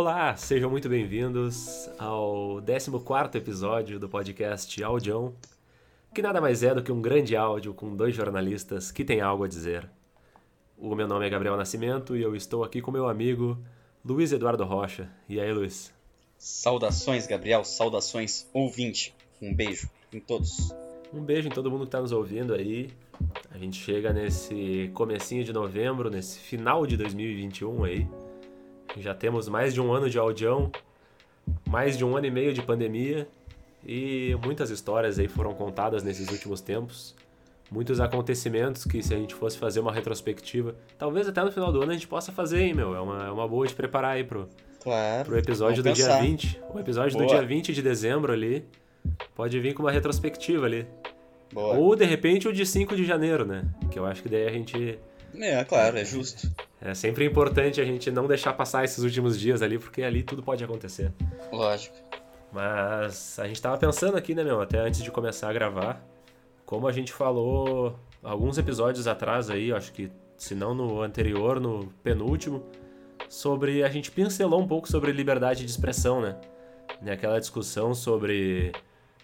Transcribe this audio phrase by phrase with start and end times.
[0.00, 5.34] Olá, sejam muito bem-vindos ao 14 episódio do podcast Audião,
[6.14, 9.42] que nada mais é do que um grande áudio com dois jornalistas que têm algo
[9.42, 9.90] a dizer.
[10.78, 13.58] O meu nome é Gabriel Nascimento e eu estou aqui com meu amigo
[14.04, 15.10] Luiz Eduardo Rocha.
[15.28, 15.92] E aí, Luiz?
[16.38, 19.12] Saudações, Gabriel, saudações, ouvinte.
[19.42, 20.72] Um beijo em todos.
[21.12, 22.92] Um beijo em todo mundo que está nos ouvindo aí.
[23.50, 28.06] A gente chega nesse comecinho de novembro, nesse final de 2021 aí.
[29.00, 30.70] Já temos mais de um ano de audião,
[31.68, 33.28] mais de um ano e meio de pandemia
[33.86, 37.14] e muitas histórias aí foram contadas nesses últimos tempos.
[37.70, 41.82] Muitos acontecimentos que se a gente fosse fazer uma retrospectiva, talvez até no final do
[41.82, 42.94] ano a gente possa fazer, hein, meu?
[42.94, 44.48] É uma, é uma boa de preparar aí pro,
[44.80, 46.20] claro, pro episódio do pensar.
[46.20, 46.60] dia 20.
[46.74, 47.26] O episódio boa.
[47.26, 48.64] do dia 20 de dezembro ali
[49.34, 50.86] pode vir com uma retrospectiva ali.
[51.52, 51.76] Boa.
[51.76, 53.64] Ou de repente o de 5 de janeiro, né?
[53.90, 54.98] Que eu acho que daí a gente.
[55.38, 56.50] É, claro, é justo.
[56.80, 60.42] É sempre importante a gente não deixar passar esses últimos dias ali, porque ali tudo
[60.42, 61.12] pode acontecer.
[61.52, 61.96] Lógico.
[62.52, 66.02] Mas a gente tava pensando aqui, né, meu, até antes de começar a gravar,
[66.64, 71.92] como a gente falou alguns episódios atrás aí, acho que se não no anterior, no
[72.02, 72.64] penúltimo,
[73.28, 76.36] sobre a gente pincelou um pouco sobre liberdade de expressão, né?
[77.10, 78.72] Aquela discussão sobre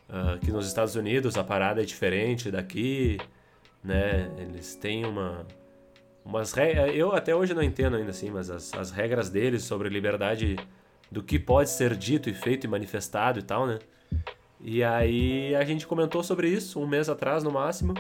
[0.09, 3.19] uh, que nos Estados Unidos a parada é diferente daqui,
[3.83, 4.31] né?
[4.39, 5.47] Eles têm uma
[6.25, 6.55] umas
[6.95, 10.57] eu até hoje não entendo ainda assim, mas as, as regras deles sobre liberdade
[11.11, 13.79] do que pode ser dito e feito e manifestado e tal, né?
[14.61, 17.95] E aí a gente comentou sobre isso um mês atrás no máximo.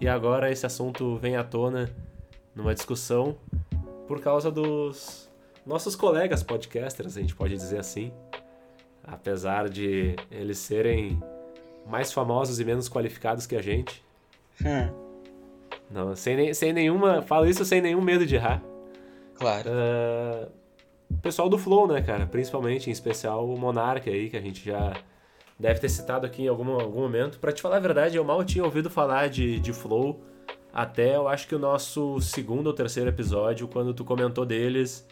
[0.00, 1.88] E agora esse assunto vem à tona
[2.54, 3.36] numa discussão
[4.08, 5.30] por causa dos
[5.64, 8.12] nossos colegas podcasters, a gente pode dizer assim.
[9.04, 11.22] Apesar de eles serem
[11.86, 14.04] mais famosos e menos qualificados que a gente.
[14.60, 15.07] Hum.
[15.90, 17.22] Não, sem, sem nenhuma.
[17.22, 18.62] Falo isso sem nenhum medo de errar.
[19.34, 19.70] Claro.
[19.70, 20.50] Uh,
[21.10, 22.26] o pessoal do Flow, né, cara?
[22.26, 24.94] Principalmente, em especial o Monark aí, que a gente já
[25.58, 27.38] deve ter citado aqui em algum, algum momento.
[27.38, 30.20] Para te falar a verdade, eu mal tinha ouvido falar de, de Flow
[30.72, 35.06] até eu acho que o nosso segundo ou terceiro episódio, quando tu comentou deles,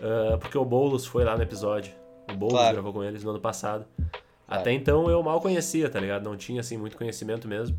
[0.00, 1.92] uh, porque o Boulos foi lá no episódio.
[2.32, 2.74] O Boulos claro.
[2.74, 3.84] gravou com eles no ano passado.
[3.96, 4.12] Claro.
[4.48, 6.24] Até então eu mal conhecia, tá ligado?
[6.24, 7.78] Não tinha assim muito conhecimento mesmo.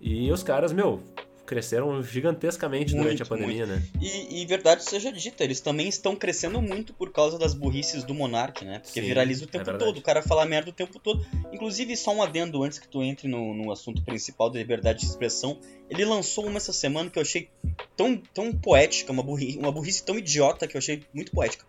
[0.00, 1.02] E os caras, meu,
[1.50, 3.80] cresceram gigantescamente muito, durante a pandemia, muito.
[3.80, 3.88] né?
[4.00, 8.14] E, e, verdade seja dita, eles também estão crescendo muito por causa das burrices do
[8.14, 8.78] Monark, né?
[8.78, 11.26] Porque Sim, viraliza o tempo é todo, o cara fala merda o tempo todo.
[11.52, 15.06] Inclusive, só um adendo antes que tu entre no, no assunto principal da liberdade de
[15.06, 15.58] expressão.
[15.90, 17.48] Ele lançou uma essa semana que eu achei
[17.96, 21.66] tão, tão poética, uma burrice, uma burrice tão idiota que eu achei muito poética.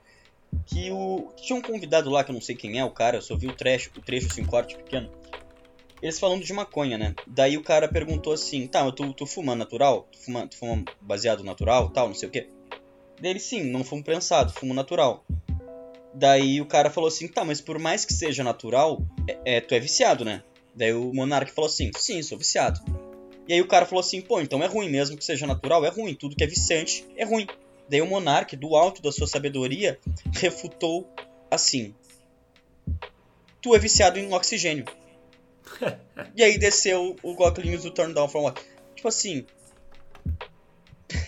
[0.68, 1.31] Que o.
[1.38, 3.48] Tinha um convidado lá, que eu não sei quem é o cara, eu só vi
[3.48, 5.09] o trecho, o trecho assim, corte pequeno
[6.01, 7.13] eles falando de maconha, né?
[7.28, 10.07] Daí o cara perguntou assim, tá, tu, tu fuma natural?
[10.12, 12.47] Tu fuma, tu fuma baseado natural, tal, não sei o quê?
[13.19, 15.25] Daí ele, sim, não fumo prensado, fumo natural.
[16.13, 19.75] Daí o cara falou assim, tá, mas por mais que seja natural, é, é tu
[19.75, 20.44] é viciado, né?
[20.75, 22.79] Daí o Monark falou assim, sim, sou viciado.
[23.47, 25.89] E aí o cara falou assim, pô, então é ruim mesmo que seja natural, é
[25.89, 27.47] ruim, tudo que é viciante é ruim.
[27.91, 30.00] Daí o Monark, do alto da sua sabedoria,
[30.33, 31.06] refutou
[31.51, 31.94] assim:
[33.62, 34.85] Tu é viciado em oxigênio.
[36.35, 38.61] e aí desceu o Goclinhos do Turn Down From What.
[38.95, 39.45] Tipo assim.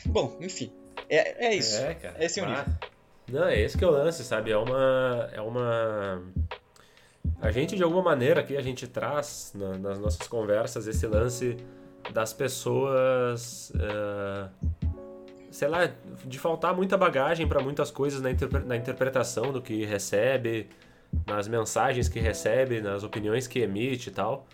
[0.05, 0.71] Bom, enfim.
[1.09, 1.77] É, é isso.
[1.77, 2.23] É, cara.
[2.23, 2.63] Esse é o nível.
[2.67, 2.93] Ah.
[3.29, 4.51] Não, é esse que é o lance, sabe?
[4.51, 5.29] É uma.
[5.33, 6.23] É uma.
[7.41, 11.57] A gente, de alguma maneira, aqui a gente traz na, nas nossas conversas esse lance
[12.11, 13.71] das pessoas.
[13.71, 14.49] Uh,
[15.51, 15.89] sei lá,
[16.25, 20.67] de faltar muita bagagem para muitas coisas na, interpre na interpretação do que recebe,
[21.25, 24.47] nas mensagens que recebe, nas opiniões que emite e tal.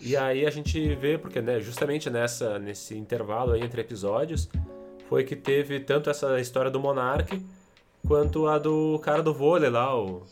[0.00, 4.48] E aí a gente vê, porque né, justamente nessa, nesse intervalo entre episódios,
[5.08, 7.40] foi que teve tanto essa história do Monark,
[8.06, 10.26] quanto a do cara do vôlei lá, o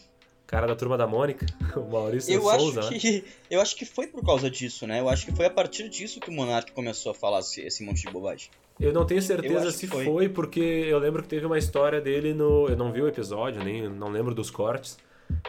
[0.46, 2.80] cara da turma da Mônica, o Maurício eu Souza.
[2.80, 2.98] Acho né?
[2.98, 5.00] que, eu acho que foi por causa disso, né?
[5.00, 7.82] Eu acho que foi a partir disso que o Monark começou a falar esse, esse
[7.84, 8.50] monte de bobagem.
[8.78, 10.04] Eu não tenho certeza se foi.
[10.04, 10.28] foi.
[10.28, 12.68] porque eu lembro que teve uma história dele no.
[12.68, 14.98] Eu não vi o episódio, nem não lembro dos cortes.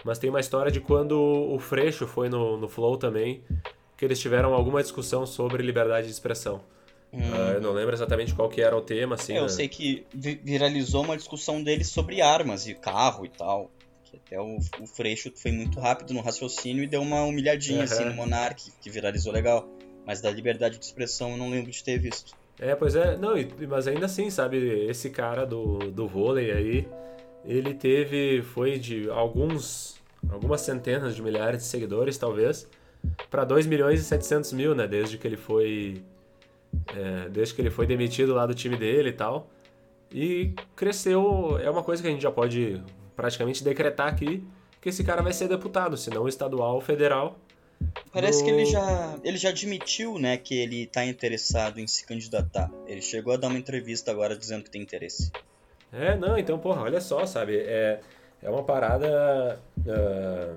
[0.03, 3.43] Mas tem uma história de quando o Freixo foi no, no Flow também,
[3.97, 6.61] que eles tiveram alguma discussão sobre liberdade de expressão.
[7.11, 7.19] Hum.
[7.19, 9.33] Uh, eu não lembro exatamente qual que era o tema, assim.
[9.33, 9.49] É, eu né?
[9.49, 10.05] sei que
[10.43, 13.71] viralizou uma discussão deles sobre armas e carro e tal.
[14.03, 17.83] Que até o, o Freixo foi muito rápido no raciocínio e deu uma humilhadinha, uhum.
[17.83, 19.67] assim, no Monark, que viralizou legal.
[20.05, 22.33] Mas da liberdade de expressão eu não lembro de ter visto.
[22.59, 23.33] É, pois é, não,
[23.67, 24.57] mas ainda assim, sabe,
[24.89, 26.87] esse cara do, do vôlei aí,
[27.47, 29.95] ele teve, foi de alguns,
[30.29, 32.69] algumas centenas de milhares de seguidores, talvez,
[33.31, 34.85] para 2 milhões e 700 mil, né?
[34.85, 36.03] Desde que ele foi,
[36.93, 39.49] é, desde que ele foi demitido lá do time dele e tal.
[40.11, 42.81] E cresceu, é uma coisa que a gente já pode
[43.15, 44.43] praticamente decretar aqui
[44.81, 47.39] que esse cara vai ser deputado, se não estadual ou federal.
[48.11, 52.71] Parece que ele já, ele já admitiu, né, que ele está interessado em se candidatar.
[52.87, 55.31] Ele chegou a dar uma entrevista agora dizendo que tem interesse.
[55.91, 57.57] É, não, então, porra, olha só, sabe?
[57.57, 57.99] É,
[58.41, 59.59] é uma parada.
[59.77, 60.55] Uh,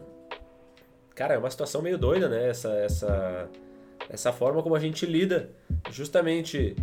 [1.14, 2.48] cara, é uma situação meio doida, né?
[2.48, 3.48] Essa, essa,
[4.08, 5.50] essa forma como a gente lida.
[5.90, 6.76] Justamente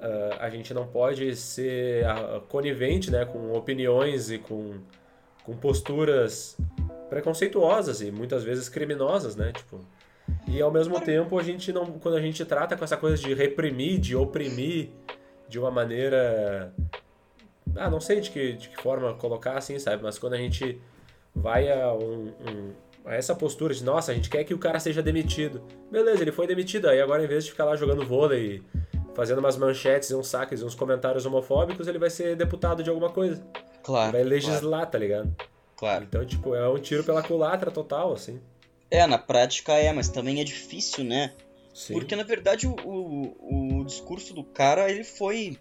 [0.00, 2.04] uh, a gente não pode ser
[2.48, 4.80] conivente né, com opiniões e com,
[5.44, 6.56] com posturas
[7.08, 9.52] preconceituosas e muitas vezes criminosas, né?
[9.52, 9.80] Tipo,
[10.48, 13.34] e ao mesmo tempo a gente não, quando a gente trata com essa coisa de
[13.34, 14.88] reprimir, de oprimir
[15.48, 16.72] de uma maneira,
[17.76, 20.02] ah, não sei de que, de que forma colocar assim, sabe?
[20.02, 20.80] Mas quando a gente
[21.34, 22.72] vai a, um, um,
[23.04, 26.32] a essa postura de, nossa, a gente quer que o cara seja demitido, beleza, ele
[26.32, 28.62] foi demitido, aí agora em vez de ficar lá jogando vôlei,
[29.14, 32.90] fazendo umas manchetes e uns saques e uns comentários homofóbicos, ele vai ser deputado de
[32.90, 33.42] alguma coisa.
[33.82, 34.16] Claro.
[34.16, 34.90] Ele vai legislar, claro.
[34.90, 35.36] tá ligado?
[35.76, 36.04] Claro.
[36.04, 38.40] Então, tipo, é um tiro pela culatra total, assim.
[38.90, 41.32] É, na prática é, mas também é difícil, né?
[41.74, 41.94] Sim.
[41.94, 45.58] Porque, na verdade, o, o, o discurso do cara, ele foi...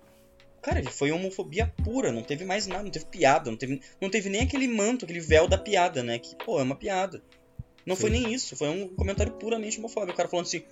[0.61, 4.09] Cara, ele foi homofobia pura, não teve mais nada, não teve piada, não teve, não
[4.09, 6.19] teve nem aquele manto, aquele véu da piada, né?
[6.19, 7.21] Que, pô, é uma piada.
[7.85, 8.01] Não Sim.
[8.01, 10.13] foi nem isso, foi um comentário puramente homofóbico.
[10.13, 10.63] O cara falando assim,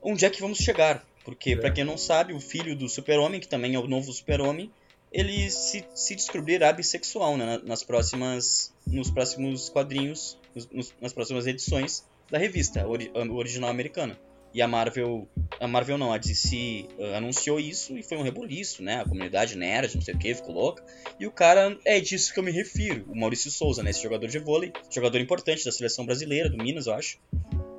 [0.00, 1.04] onde é que vamos chegar?
[1.24, 1.56] Porque, é.
[1.56, 4.70] para quem não sabe, o filho do super-homem, que também é o novo super-homem,
[5.12, 10.38] ele se, se descobrirá bissexual né, nas próximas, nos próximos quadrinhos,
[10.72, 12.86] nos, nas próximas edições da revista a
[13.32, 14.18] original americana.
[14.54, 15.26] E a Marvel,
[15.58, 19.00] a Marvel não, a DC uh, anunciou isso e foi um rebuliço, né?
[19.00, 20.84] A comunidade nerd, não sei o que, ficou louca.
[21.18, 23.90] E o cara, é disso que eu me refiro, o Maurício Souza, né?
[23.90, 27.18] Esse jogador de vôlei, jogador importante da seleção brasileira, do Minas, eu acho.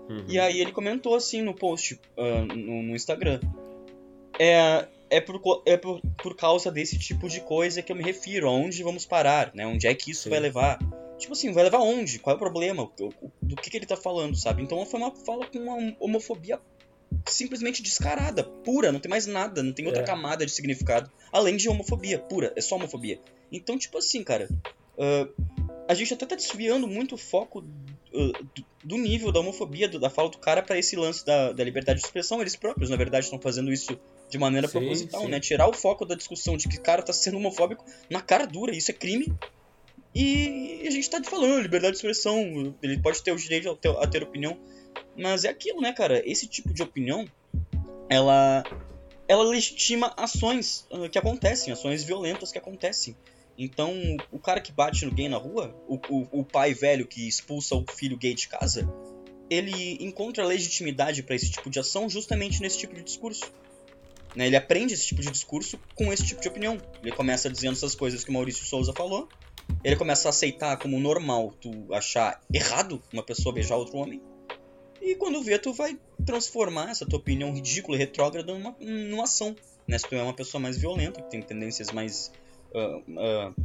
[0.09, 0.25] Uhum.
[0.27, 3.39] E aí ele comentou assim no post, uh, no, no Instagram.
[4.39, 8.47] É, é por, é por, por causa desse tipo de coisa que eu me refiro.
[8.47, 9.65] Aonde vamos parar, né?
[9.65, 10.29] Onde é que isso Sim.
[10.31, 10.79] vai levar?
[11.17, 12.19] Tipo assim, vai levar onde?
[12.19, 12.89] Qual é o problema?
[13.41, 14.61] Do que, que ele tá falando, sabe?
[14.61, 16.59] Então foi uma fala com uma homofobia
[17.27, 20.05] simplesmente descarada, pura, não tem mais nada, não tem outra é.
[20.05, 23.19] camada de significado, além de homofobia, pura, é só homofobia.
[23.51, 24.49] Então, tipo assim, cara,
[24.97, 25.43] uh,
[25.87, 29.99] a gente até tá desviando muito o foco uh, do, do, nível da homofobia, do,
[29.99, 32.41] da fala do cara para esse lance da, da liberdade de expressão.
[32.41, 33.99] Eles próprios, na verdade, estão fazendo isso
[34.29, 35.27] de maneira sim, proposital, sim.
[35.27, 35.39] né?
[35.39, 38.75] Tirar o foco da discussão de que o cara tá sendo homofóbico na cara dura,
[38.75, 39.33] isso é crime.
[40.15, 43.89] E a gente tá falando, liberdade de expressão, ele pode ter o direito a ter,
[43.89, 44.57] a ter opinião.
[45.17, 46.21] Mas é aquilo, né, cara?
[46.29, 47.27] Esse tipo de opinião,
[48.09, 48.63] ela
[49.27, 53.15] ela legitima ações uh, que acontecem, ações violentas que acontecem.
[53.57, 53.93] Então,
[54.31, 57.75] o cara que bate no gay na rua, o, o, o pai velho que expulsa
[57.75, 58.87] o filho gay de casa,
[59.49, 63.51] ele encontra legitimidade para esse tipo de ação justamente nesse tipo de discurso.
[64.35, 64.47] Né?
[64.47, 66.77] Ele aprende esse tipo de discurso com esse tipo de opinião.
[67.01, 69.29] Ele começa dizendo essas coisas que o Maurício Souza falou.
[69.83, 74.21] Ele começa a aceitar como normal tu achar errado uma pessoa beijar outro homem.
[75.01, 79.55] E quando vê, tu vai transformar essa tua opinião ridícula e retrógrada numa, numa ação.
[79.87, 79.97] Né?
[79.97, 82.31] Se tu é uma pessoa mais violenta, que tem tendências mais.
[82.73, 83.55] Uh, uh,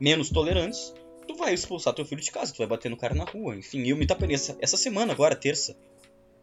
[0.00, 0.94] menos tolerantes,
[1.26, 3.56] tu vai expulsar teu filho de casa, tu vai bater no cara na rua.
[3.56, 5.76] Enfim, eu me tapei essa, essa semana agora, terça,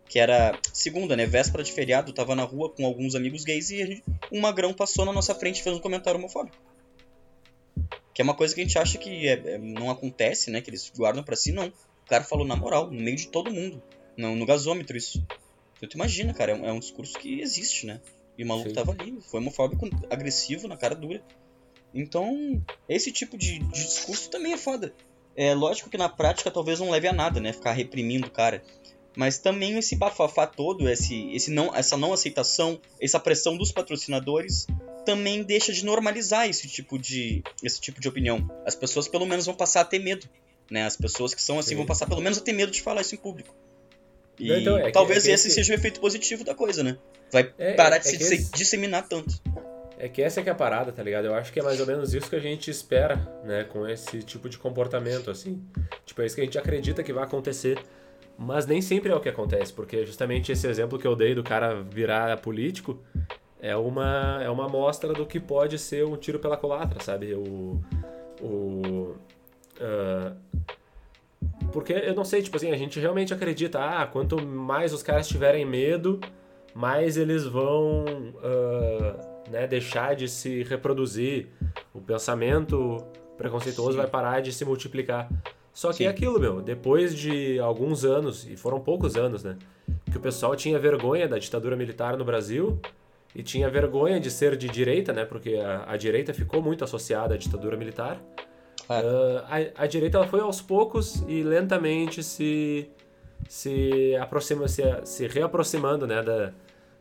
[0.08, 1.25] que era segunda, né?
[1.25, 5.13] Véspera de feriado, tava na rua com alguns amigos gays e um magrão passou na
[5.13, 6.58] nossa frente e fez um comentário homofóbico.
[8.15, 10.62] Que é uma coisa que a gente acha que é, é, não acontece, né?
[10.62, 11.67] Que eles guardam para si, não.
[11.67, 13.84] O cara falou na moral, no meio de todo mundo.
[14.15, 15.22] Não, no gasômetro, isso.
[15.75, 18.00] Então tu imagina, cara, é um, é um discurso que existe, né?
[18.38, 18.75] E o maluco Sim.
[18.75, 21.22] tava ali, foi homofóbico, agressivo, na cara dura.
[21.93, 24.93] Então, esse tipo de, de discurso também é foda.
[25.36, 27.51] É lógico que na prática talvez não leve a nada, né?
[27.51, 28.63] Ficar reprimindo o cara.
[29.13, 34.67] Mas também esse bafafá todo, esse, esse não, essa não aceitação, essa pressão dos patrocinadores,
[35.05, 38.50] também deixa de normalizar esse tipo de, esse tipo de opinião.
[38.65, 40.27] As pessoas pelo menos vão passar a ter medo.
[40.69, 40.83] Né?
[40.83, 41.75] As pessoas que são assim Sim.
[41.75, 43.55] vão passar pelo menos a ter medo de falar isso em público.
[44.39, 46.83] E então, é talvez que, é que esse, esse seja o efeito positivo da coisa,
[46.83, 46.97] né?
[47.31, 48.51] Vai é, parar de é se esse...
[48.51, 49.41] disseminar tanto.
[49.97, 51.25] É que essa é que é a parada, tá ligado?
[51.25, 53.63] Eu acho que é mais ou menos isso que a gente espera, né?
[53.63, 55.63] Com esse tipo de comportamento, assim.
[56.05, 57.81] Tipo, é isso que a gente acredita que vai acontecer.
[58.38, 61.41] Mas nem sempre é o que acontece, porque justamente esse exemplo que eu dei do
[61.41, 63.01] cara virar político
[63.59, 67.33] é uma, é uma amostra do que pode ser um tiro pela culatra, sabe?
[67.33, 67.81] O.
[68.41, 69.15] o
[69.79, 70.35] uh,
[71.71, 75.27] porque eu não sei, tipo assim, a gente realmente acredita, ah, quanto mais os caras
[75.27, 76.19] tiverem medo,
[76.74, 81.47] mais eles vão uh, né, deixar de se reproduzir.
[81.93, 82.97] O pensamento
[83.38, 83.97] preconceituoso Sim.
[83.97, 85.29] vai parar de se multiplicar.
[85.74, 86.05] Só que é Sim.
[86.05, 89.57] é aquilo, meu, depois de alguns anos, e foram poucos anos, né?
[90.12, 92.79] Que o pessoal tinha vergonha da ditadura militar no Brasil
[93.36, 95.25] e tinha vergonha de ser de direita, né?
[95.25, 98.22] Porque a, a direita ficou muito associada à ditadura militar.
[98.88, 99.08] Claro.
[99.08, 99.38] Uh,
[99.77, 102.89] a, a, direita ela foi aos poucos e lentamente se
[103.48, 106.51] se aproxima, se, se reaproximando né, da,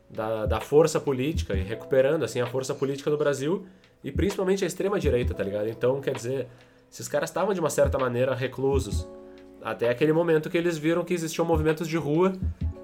[0.09, 3.65] da, da força política e recuperando assim a força política do Brasil
[4.03, 5.67] e principalmente a extrema direita, tá ligado?
[5.69, 6.47] Então, quer dizer,
[6.91, 9.07] esses caras estavam de uma certa maneira reclusos
[9.63, 12.33] até aquele momento que eles viram que existiam movimentos de rua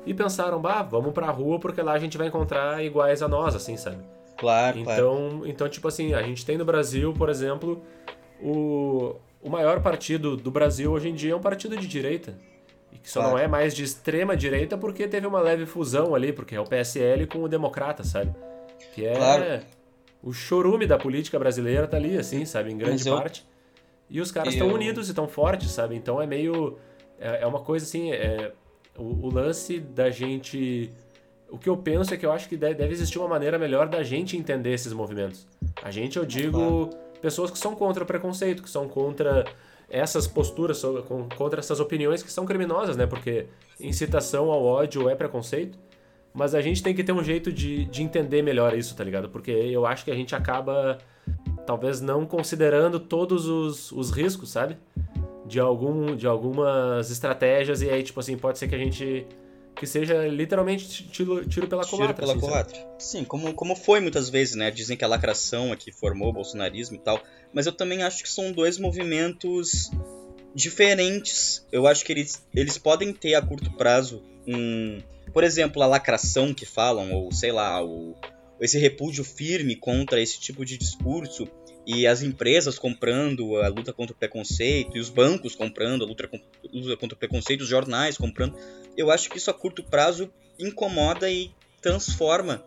[0.06, 3.56] e pensaram, bah, vamos pra rua porque lá a gente vai encontrar iguais a nós,
[3.56, 4.04] assim, sabe?
[4.38, 5.48] Claro, então, claro.
[5.48, 7.84] Então, tipo assim, a gente tem no Brasil, por exemplo,
[8.42, 12.36] o, o maior partido do Brasil hoje em dia é um partido de direita.
[12.92, 13.36] E que só claro.
[13.36, 16.66] não é mais de extrema direita porque teve uma leve fusão ali, porque é o
[16.66, 18.34] PSL com o Democrata, sabe?
[18.94, 19.62] Que é claro.
[20.24, 22.72] o chorume da política brasileira tá ali, assim, sabe?
[22.72, 23.16] Em grande eu...
[23.16, 23.46] parte.
[24.10, 24.76] E os caras estão eu...
[24.76, 25.96] unidos e estão fortes, sabe?
[25.96, 26.78] Então é meio.
[27.18, 28.12] É, é uma coisa assim.
[28.12, 28.52] É,
[28.98, 30.92] o, o, lance da gente.
[31.50, 34.04] O que eu penso é que eu acho que deve, existir uma maneira melhor da
[34.04, 35.48] gente entender esses movimentos.
[35.84, 36.90] A gente, eu digo,
[37.22, 39.46] pessoas que são contra o preconceito, que são contra
[39.90, 40.82] essas posturas,
[41.36, 43.06] contra essas opiniões que são criminosas, né?
[43.06, 43.48] Porque
[43.80, 45.78] incitação ao ódio é preconceito.
[46.34, 49.28] Mas a gente tem que ter um jeito de, de entender melhor isso, tá ligado?
[49.28, 50.98] Porque eu acho que a gente acaba
[51.66, 54.78] talvez não considerando todos os, os riscos, sabe?
[55.52, 59.28] De, algum, de algumas estratégias, e aí, tipo assim, pode ser que a gente.
[59.76, 62.14] que seja literalmente tiro, tiro pela culatra.
[62.14, 62.74] Tiro pela assim.
[62.74, 62.88] Sabe?
[62.98, 64.72] Sim, como, como foi muitas vezes, né?
[64.72, 67.22] Dizem que a lacração aqui formou o bolsonarismo e tal.
[67.54, 69.92] Mas eu também acho que são dois movimentos
[70.56, 71.68] diferentes.
[71.70, 75.02] Eu acho que eles, eles podem ter a curto prazo um.
[75.34, 78.16] Por exemplo, a lacração que falam, ou sei lá, o,
[78.62, 81.48] esse repúdio firme contra esse tipo de discurso
[81.86, 86.28] e as empresas comprando a luta contra o preconceito e os bancos comprando a luta,
[86.28, 88.56] contra o preconceito, os jornais comprando,
[88.96, 92.64] eu acho que isso a curto prazo incomoda e transforma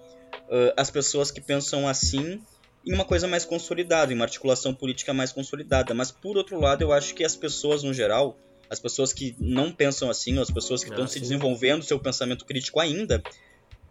[0.49, 2.40] uh, as pessoas que pensam assim
[2.87, 5.94] em uma coisa mais consolidada, em uma articulação política mais consolidada.
[5.94, 8.37] Mas por outro lado, eu acho que as pessoas no geral,
[8.68, 11.99] as pessoas que não pensam assim, ou as pessoas que estão ah, se desenvolvendo seu
[11.99, 13.23] pensamento crítico ainda,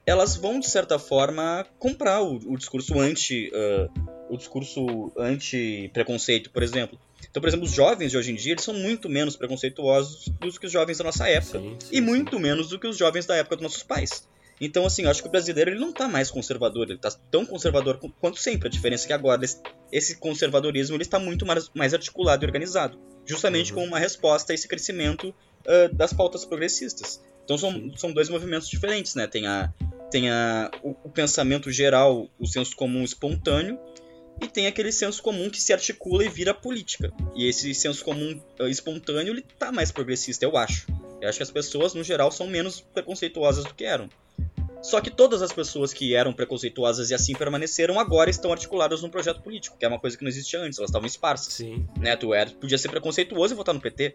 [0.06, 6.50] elas vão de certa forma comprar o, o discurso anti uh, o discurso anti preconceito,
[6.50, 7.00] por exemplo.
[7.30, 10.52] Então, por exemplo, os jovens de hoje em dia eles são muito menos preconceituosos do
[10.60, 12.42] que os jovens da nossa época sim, sim, e muito sim.
[12.42, 14.28] menos do que os jovens da época dos nossos pais.
[14.62, 17.46] Então, assim, eu acho que o brasileiro ele não está mais conservador, ele está tão
[17.46, 18.68] conservador quanto sempre.
[18.68, 19.42] A diferença é que agora
[19.92, 23.80] esse conservadorismo ele está muito mais, mais articulado e organizado, justamente uhum.
[23.80, 25.34] como uma resposta a esse crescimento
[25.68, 27.22] uh, das pautas progressistas.
[27.44, 29.28] Então são, são dois movimentos diferentes, né?
[29.28, 29.74] Tem, a,
[30.10, 33.78] tem a, o, o pensamento geral, o senso comum espontâneo,
[34.42, 37.12] e tem aquele senso comum que se articula e vira política.
[37.36, 40.88] E esse senso comum uh, espontâneo, ele tá mais progressista, eu acho.
[41.22, 44.10] Eu acho que as pessoas, no geral, são menos preconceituosas do que eram.
[44.84, 49.10] Só que todas as pessoas que eram preconceituosas e assim permaneceram agora estão articuladas num
[49.10, 51.54] projeto político, que é uma coisa que não existia antes, elas estavam esparsas.
[51.54, 51.88] Sim.
[51.98, 52.14] Né?
[52.18, 54.14] Tu era, podia ser preconceituoso e votar no PT,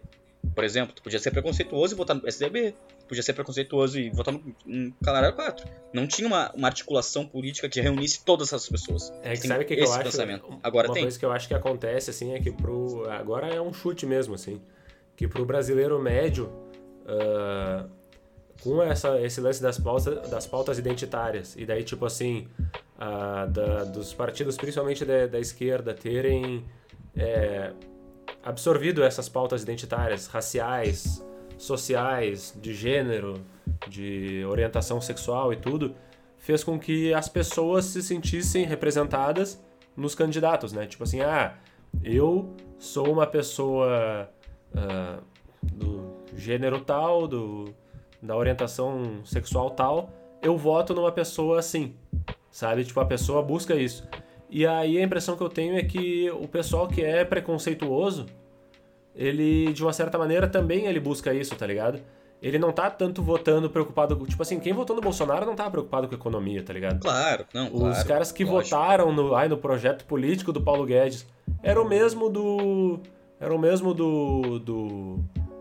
[0.53, 0.93] por exemplo.
[0.93, 2.75] Tu podia ser preconceituoso e votar no PSDB.
[2.99, 5.67] Tu podia ser preconceituoso e votar no, no Calarado 4.
[5.91, 9.11] Não tinha uma, uma articulação política que reunisse todas essas pessoas.
[9.23, 10.03] É que sabe o que, que eu acho?
[10.03, 10.59] Pensamento.
[10.61, 11.01] Agora uma tem.
[11.01, 13.09] coisa que eu acho que acontece, assim, é que pro...
[13.09, 14.61] Agora é um chute mesmo, assim.
[15.17, 16.45] Que pro brasileiro médio...
[17.05, 17.98] Uh
[18.61, 21.55] com essa, esse lance das pautas, das pautas identitárias.
[21.57, 22.47] E daí, tipo assim,
[22.97, 26.65] a, da, dos partidos, principalmente da, da esquerda, terem
[27.15, 27.71] é,
[28.43, 31.25] absorvido essas pautas identitárias, raciais,
[31.57, 33.41] sociais, de gênero,
[33.87, 35.95] de orientação sexual e tudo,
[36.37, 39.61] fez com que as pessoas se sentissem representadas
[39.95, 40.85] nos candidatos, né?
[40.85, 41.55] Tipo assim, ah,
[42.03, 44.29] eu sou uma pessoa
[44.73, 45.21] uh,
[45.61, 47.65] do gênero tal, do
[48.21, 50.09] da orientação sexual tal,
[50.41, 51.95] eu voto numa pessoa assim,
[52.51, 52.83] sabe?
[52.83, 54.07] Tipo, a pessoa busca isso.
[54.49, 58.25] E aí a impressão que eu tenho é que o pessoal que é preconceituoso,
[59.15, 62.01] ele, de uma certa maneira, também ele busca isso, tá ligado?
[62.41, 64.15] Ele não tá tanto votando preocupado.
[64.25, 66.99] Tipo assim, quem votou no Bolsonaro não tava preocupado com a economia, tá ligado?
[67.01, 67.65] Claro, não.
[67.67, 68.75] Os claro, caras que lógico.
[68.75, 71.27] votaram no, ai, no projeto político do Paulo Guedes
[71.61, 72.99] era o mesmo do.
[73.39, 74.59] Era o mesmo do.
[74.59, 75.19] do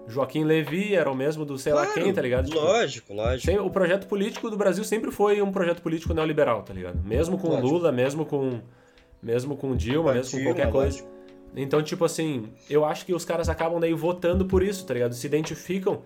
[0.08, 2.46] Joaquim Levi era o mesmo do sei claro, lá quem, tá ligado?
[2.46, 3.62] Tipo, lógico, lógico.
[3.62, 6.98] o projeto político do Brasil sempre foi um projeto político neoliberal, tá ligado?
[7.04, 7.68] Mesmo com lógico.
[7.68, 8.60] Lula, mesmo com
[9.22, 11.02] mesmo com Dilma, mesmo com qualquer coisa.
[11.02, 11.18] Lógico.
[11.56, 15.14] Então, tipo assim, eu acho que os caras acabam daí votando por isso, tá ligado?
[15.14, 16.02] Se identificam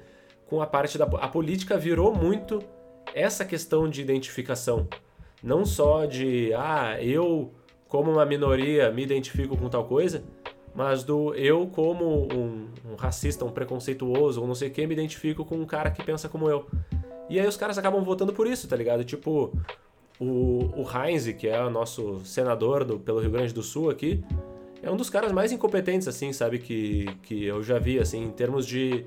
[0.47, 2.61] com a parte da a política virou muito
[3.15, 4.89] essa questão de identificação,
[5.43, 7.53] não só de ah, eu
[7.89, 10.25] como uma minoria me identifico com tal coisa,
[10.75, 14.95] mas do eu como um, um, racista, um preconceituoso, ou não sei o que, me
[14.95, 16.67] identifico com um cara que pensa como eu.
[17.29, 19.05] E aí os caras acabam votando por isso, tá ligado?
[19.05, 19.53] Tipo,
[20.19, 24.25] o, o Heinz, que é o nosso senador do, pelo Rio Grande do Sul aqui,
[24.83, 28.31] é um dos caras mais incompetentes, assim, sabe, que, que eu já vi, assim, em
[28.31, 29.07] termos de,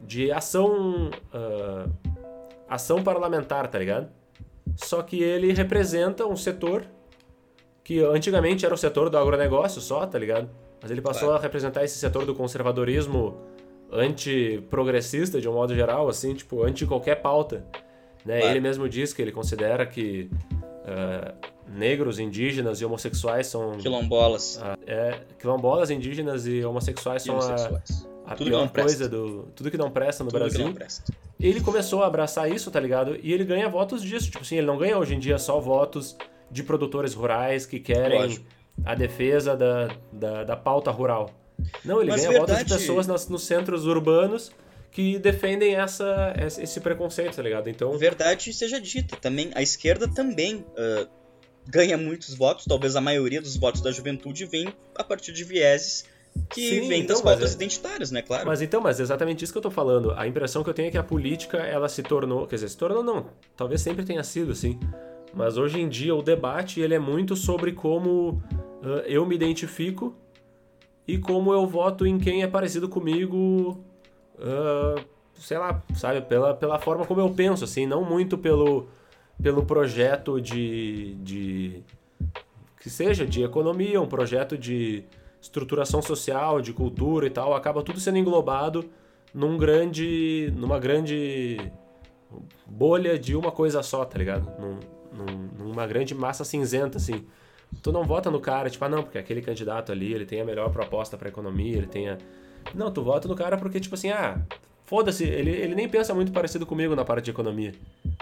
[0.00, 1.90] de ação, uh,
[2.68, 4.08] ação parlamentar, tá ligado?
[4.76, 6.86] Só que ele representa um setor
[7.82, 10.48] que antigamente era o setor do agronegócio só, tá ligado?
[10.80, 11.40] Mas ele passou claro.
[11.40, 13.36] a representar esse setor do conservadorismo
[13.90, 17.64] anti-progressista, de um modo geral, assim, tipo, anti qualquer pauta.
[18.24, 18.50] Né?
[18.50, 21.34] Ele mesmo diz que ele considera que uh,
[21.66, 23.78] negros, indígenas e homossexuais são...
[23.78, 24.56] Quilombolas.
[24.56, 27.80] Uh, é, quilombolas, indígenas e homossexuais são a,
[28.26, 29.44] a pior coisa do...
[29.56, 30.58] Tudo que não presta no tudo Brasil.
[30.58, 31.12] Que não presta.
[31.40, 33.16] Ele começou a abraçar isso, tá ligado?
[33.22, 34.26] E ele ganha votos disso.
[34.26, 36.16] Tipo assim, ele não ganha hoje em dia só votos
[36.50, 38.44] de produtores rurais que querem Lógico.
[38.84, 41.30] A defesa da, da, da pauta rural.
[41.84, 42.52] Não, ele Mas ganha verdade...
[42.52, 44.52] votos de pessoas nas, nos centros urbanos
[44.90, 47.68] que defendem essa, esse preconceito, tá ligado?
[47.68, 47.96] Então.
[47.98, 51.08] Verdade seja dita, também a esquerda também uh,
[51.66, 56.06] ganha muitos votos, talvez a maioria dos votos da juventude vem a partir de vieses
[56.50, 57.54] que Sim, vem então, das pautas é...
[57.54, 58.46] identitárias, né, claro.
[58.46, 60.12] Mas então, mas é exatamente isso que eu tô falando.
[60.12, 62.76] A impressão que eu tenho é que a política, ela se tornou, quer dizer, se
[62.76, 64.78] tornou não, talvez sempre tenha sido assim,
[65.34, 68.42] mas hoje em dia o debate ele é muito sobre como
[69.06, 70.14] eu me identifico
[71.06, 73.78] e como eu voto em quem é parecido comigo,
[74.38, 75.04] uh,
[75.34, 78.88] sei lá, sabe, pela, pela forma como eu penso, assim, não muito pelo,
[79.42, 81.82] pelo projeto de, de
[82.80, 85.04] que seja de economia, um projeto de
[85.40, 88.88] estruturação social, de cultura e tal, acaba tudo sendo englobado
[89.32, 91.70] num grande, numa grande
[92.66, 94.50] bolha de uma coisa só, tá ligado?
[94.60, 94.78] Num,
[95.12, 97.24] num, numa grande massa cinzenta, assim.
[97.82, 100.44] Tu não vota no cara, tipo, ah, não, porque aquele candidato ali, ele tem a
[100.44, 102.18] melhor proposta para economia, ele tem a...
[102.74, 104.40] Não, tu vota no cara porque, tipo assim, ah,
[104.84, 107.72] foda-se, ele, ele nem pensa muito parecido comigo na parte de economia.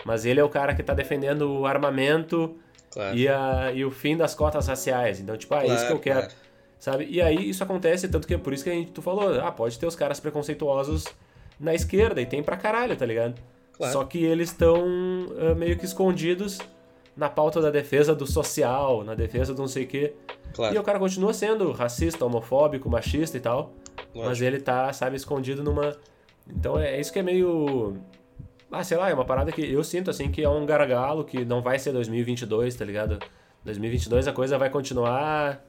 [0.04, 2.56] Mas ele é o cara que tá defendendo o armamento
[2.90, 3.16] claro.
[3.16, 5.20] e, a, e o fim das cotas raciais.
[5.20, 6.20] Então, tipo, ah, é isso que eu quero.
[6.20, 6.34] Claro.
[6.78, 7.06] Sabe?
[7.08, 9.50] E aí isso acontece, tanto que é por isso que a gente, tu falou, ah,
[9.50, 11.06] pode ter os caras preconceituosos
[11.58, 13.34] na esquerda, e tem pra caralho, tá ligado?
[13.72, 13.92] Claro.
[13.92, 16.58] Só que eles estão uh, meio que escondidos
[17.16, 20.14] na pauta da defesa do social, na defesa do não sei o quê.
[20.52, 20.74] Claro.
[20.74, 23.72] E o cara continua sendo racista, homofóbico, machista e tal.
[24.14, 24.26] Lógico.
[24.28, 25.96] Mas ele tá, sabe, escondido numa.
[26.48, 27.96] Então é, é isso que é meio.
[28.70, 31.44] Ah, sei lá, é uma parada que eu sinto assim que é um gargalo que
[31.44, 33.18] não vai ser 2022, tá ligado?
[33.64, 35.64] 2022 a coisa vai continuar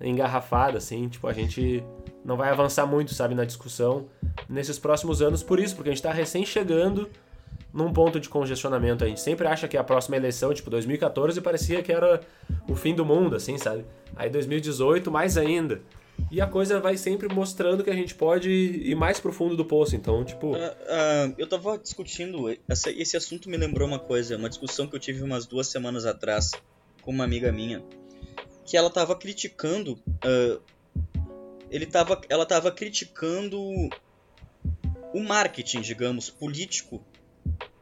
[0.00, 1.82] engarrafada, assim, tipo, a gente
[2.24, 4.06] não vai avançar muito, sabe, na discussão
[4.48, 7.08] nesses próximos anos por isso, porque a gente tá recém chegando
[7.74, 9.02] num ponto de congestionamento.
[9.02, 12.20] A gente sempre acha que a próxima eleição, tipo 2014, parecia que era
[12.68, 13.84] o fim do mundo, assim, sabe?
[14.14, 15.82] Aí 2018, mais ainda.
[16.30, 19.96] E a coisa vai sempre mostrando que a gente pode ir mais profundo do poço.
[19.96, 20.52] Então, tipo.
[20.52, 22.56] Uh, uh, eu tava discutindo.
[22.68, 24.36] Essa, esse assunto me lembrou uma coisa.
[24.36, 26.52] Uma discussão que eu tive umas duas semanas atrás
[27.02, 27.82] com uma amiga minha.
[28.64, 29.98] Que ela tava criticando.
[30.24, 30.62] Uh,
[31.68, 33.60] ele tava, ela tava criticando
[35.12, 37.04] o marketing, digamos, político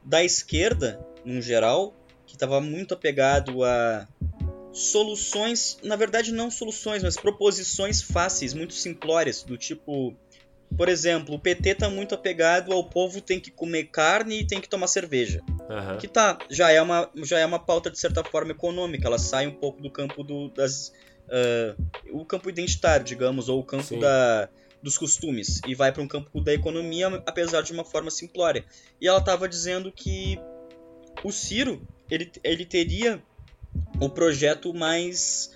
[0.05, 1.95] da esquerda, no geral,
[2.27, 4.07] que estava muito apegado a
[4.73, 10.17] soluções, na verdade não soluções, mas proposições fáceis, muito simplórias, do tipo,
[10.77, 14.61] por exemplo, o PT está muito apegado ao povo tem que comer carne e tem
[14.61, 15.43] que tomar cerveja.
[15.49, 15.99] Uhum.
[15.99, 19.47] Que tá, já é, uma, já é uma pauta de certa forma econômica, ela sai
[19.47, 20.93] um pouco do campo do, das.
[21.29, 24.01] Uh, o campo identitário, digamos, ou o campo Sim.
[24.01, 24.49] da
[24.83, 28.65] dos costumes e vai para um campo da economia, apesar de uma forma simplória.
[29.01, 30.39] E ela estava dizendo que
[31.23, 33.23] o Ciro ele, ele teria
[34.01, 35.51] o projeto mais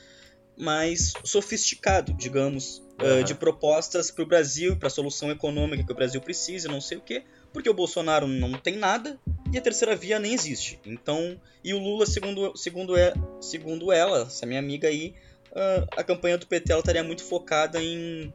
[0.56, 3.20] mais sofisticado, digamos, uhum.
[3.20, 6.80] uh, de propostas para o Brasil, para a solução econômica que o Brasil precisa, não
[6.80, 9.20] sei o quê, porque o Bolsonaro não tem nada
[9.52, 10.80] e a terceira via nem existe.
[10.86, 15.14] Então, e o Lula, segundo, segundo, é, segundo ela, essa minha amiga aí,
[15.50, 18.32] uh, a campanha do PT ela estaria muito focada em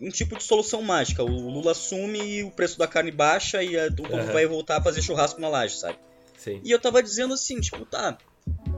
[0.00, 1.22] um tipo de solução mágica.
[1.22, 4.32] O Lula assume e o preço da carne baixa e a, o povo uhum.
[4.32, 5.98] vai voltar a fazer churrasco na laje, sabe?
[6.36, 6.60] Sim.
[6.64, 8.16] E eu tava dizendo assim, tipo, tá.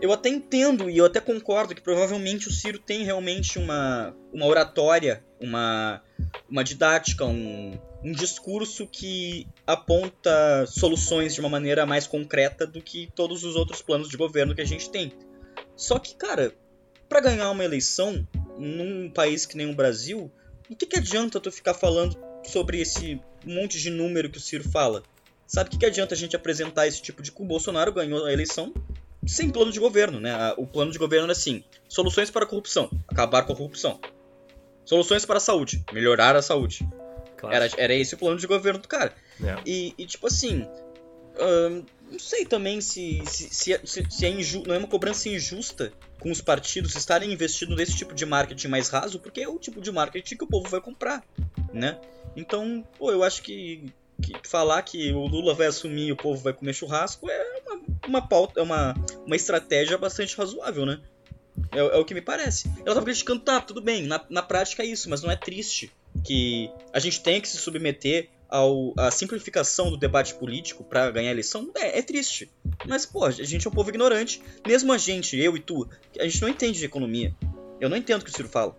[0.01, 4.47] Eu até entendo e eu até concordo que provavelmente o Ciro tem realmente uma, uma
[4.47, 6.03] oratória, uma,
[6.51, 13.09] uma didática, um, um discurso que aponta soluções de uma maneira mais concreta do que
[13.15, 15.13] todos os outros planos de governo que a gente tem.
[15.77, 16.53] Só que, cara,
[17.09, 18.27] para ganhar uma eleição
[18.59, 20.31] num país que nem o Brasil,
[20.71, 24.69] o que, que adianta tu ficar falando sobre esse monte de número que o Ciro
[24.69, 25.03] fala?
[25.47, 27.33] Sabe o que, que adianta a gente apresentar esse tipo de.
[27.37, 28.73] O Bolsonaro ganhou a eleição
[29.27, 30.33] sem plano de governo, né?
[30.57, 34.01] O plano de governo era assim: soluções para a corrupção, acabar com a corrupção.
[34.85, 36.87] Soluções para a saúde, melhorar a saúde.
[37.37, 37.55] Claro.
[37.55, 39.15] Era, era esse o plano de governo do cara.
[39.43, 39.57] É.
[39.67, 40.67] E, e, tipo assim,
[41.35, 45.31] Uh, não sei também se, se, se, se, se é inju não é uma cobrança
[45.31, 45.91] injusta
[46.23, 49.81] com os partidos estarem investindo nesse tipo de marketing mais raso, porque é o tipo
[49.81, 51.25] de marketing que o povo vai comprar,
[51.73, 51.99] né?
[52.37, 56.41] Então, pô, eu acho que, que falar que o Lula vai assumir e o povo
[56.41, 58.95] vai comer churrasco é uma, uma pauta, é uma,
[59.27, 61.01] uma estratégia bastante razoável, né?
[61.73, 62.71] É, é, o que me parece.
[62.87, 65.91] Ela tava criticando, tá, tudo bem, na, na prática é isso, mas não é triste
[66.25, 71.31] que a gente tenha que se submeter ao, à simplificação do debate político para ganhar
[71.31, 71.71] a eleição.
[71.75, 72.51] É, é triste.
[72.87, 74.43] Mas, pô, a gente é um povo ignorante.
[74.67, 75.89] Mesmo a gente, eu e tu,
[76.21, 77.35] a gente não entende de economia.
[77.81, 78.77] Eu não entendo o que o Ciro fala.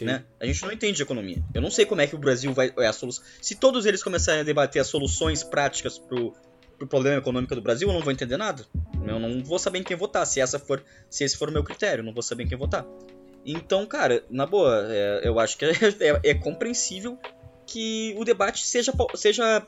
[0.00, 0.24] Né?
[0.40, 1.44] A gente não entende de economia.
[1.54, 2.72] Eu não sei como é que o Brasil vai.
[2.78, 3.22] É a solução.
[3.40, 6.34] Se todos eles começarem a debater as soluções práticas pro,
[6.78, 8.64] pro problema econômico do Brasil, eu não vou entender nada.
[9.06, 11.62] Eu não vou saber em quem votar, se essa for, se esse for o meu
[11.62, 12.84] critério, eu não vou saber em quem votar.
[13.44, 17.16] Então, cara, na boa, é, eu acho que é, é, é, compreensível
[17.66, 19.66] que o debate seja, seja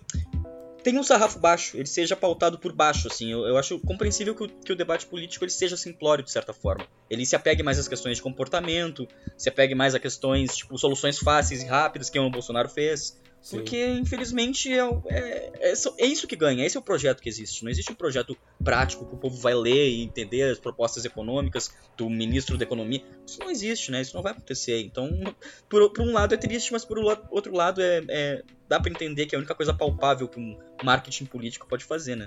[0.83, 3.31] tenha um sarrafo baixo, ele seja pautado por baixo, assim.
[3.31, 6.53] Eu, eu acho compreensível que o, que o, debate político ele seja simplório, de certa
[6.53, 6.87] forma.
[7.11, 9.07] Ele se apegue mais às questões de comportamento,
[9.37, 13.21] se apegue mais a questões, tipo, soluções fáceis e rápidas que o Bolsonaro fez.
[13.40, 13.59] Sim.
[13.59, 17.62] Porque, infelizmente, é, é, é, é, isso que ganha, esse é o projeto que existe.
[17.62, 21.72] Não existe um projeto prático que o povo vai ler e entender as propostas econômicas
[21.96, 23.03] do ministro da Economia.
[23.27, 24.01] Isso não existe, né?
[24.01, 24.81] Isso não vai acontecer.
[24.83, 25.09] Então,
[25.68, 26.98] por, por um lado é triste, mas por
[27.31, 30.59] outro lado é, é dá para entender que é a única coisa palpável que um
[30.85, 32.27] marketing político pode fazer, né?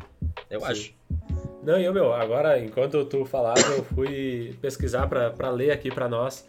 [0.49, 0.65] Eu Sim.
[0.65, 0.93] acho.
[1.63, 6.09] Não, e eu, meu, agora, enquanto tu falava, eu fui pesquisar para ler aqui para
[6.09, 6.47] nós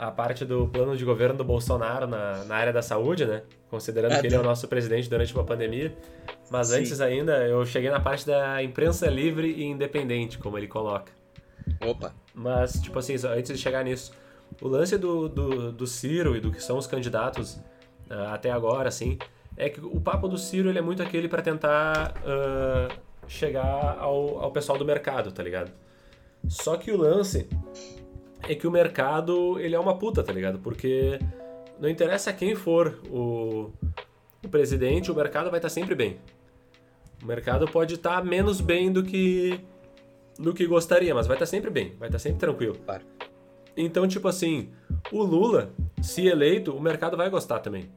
[0.00, 3.42] a parte do plano de governo do Bolsonaro na, na área da saúde, né?
[3.68, 5.94] Considerando é, que ele é o nosso presidente durante uma pandemia.
[6.50, 6.78] Mas sim.
[6.78, 11.12] antes ainda, eu cheguei na parte da imprensa livre e independente, como ele coloca.
[11.86, 12.14] Opa!
[12.34, 14.12] Mas, tipo assim, antes de chegar nisso,
[14.62, 17.56] o lance do, do, do Ciro e do que são os candidatos
[18.10, 19.18] uh, até agora, assim,
[19.54, 22.90] é que o papo do Ciro ele é muito aquele para tentar uh,
[23.28, 25.70] chegar ao, ao pessoal do mercado, tá ligado?
[26.48, 27.46] Só que o lance
[28.48, 30.58] é que o mercado, ele é uma puta, tá ligado?
[30.58, 31.18] Porque
[31.78, 33.70] não interessa quem for o,
[34.44, 36.18] o presidente, o mercado vai estar tá sempre bem.
[37.22, 39.60] O mercado pode estar tá menos bem do que
[40.38, 42.74] do que gostaria, mas vai estar tá sempre bem, vai estar sempre tranquilo.
[42.84, 43.04] Claro.
[43.76, 44.70] Então, tipo assim,
[45.12, 47.90] o Lula, se eleito, o mercado vai gostar também.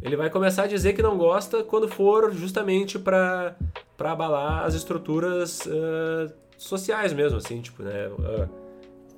[0.00, 3.56] Ele vai começar a dizer que não gosta quando for justamente para
[3.96, 8.08] para abalar as estruturas uh, sociais mesmo, assim, tipo, né?
[8.08, 8.61] Uh,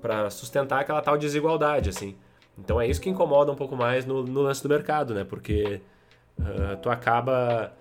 [0.04, 2.14] para sustentar aquela tal desigualdade, assim.
[2.58, 5.24] Então é isso que incomoda um pouco mais no, no lance do mercado, né?
[5.24, 5.80] Porque
[6.38, 7.72] uh, tu acaba.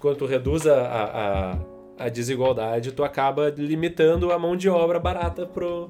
[0.00, 1.58] Quando tu reduz a, a,
[2.06, 5.88] a, desigualdade, tu acaba limitando a mão de obra barata pro,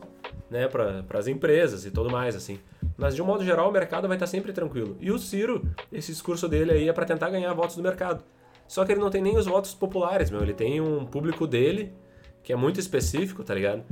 [0.51, 2.61] né, para as empresas e tudo mais, assim.
[2.99, 4.99] Mas de um modo geral, o mercado vai estar sempre tranquilo.
[5.01, 8.23] E o Ciro, esse discurso dele aí é para tentar ganhar votos do mercado.
[8.69, 10.43] Só que ele não tem nem os votos populares, meu.
[10.43, 11.95] Ele tem um público dele
[12.43, 13.83] que é muito específico, tá ligado?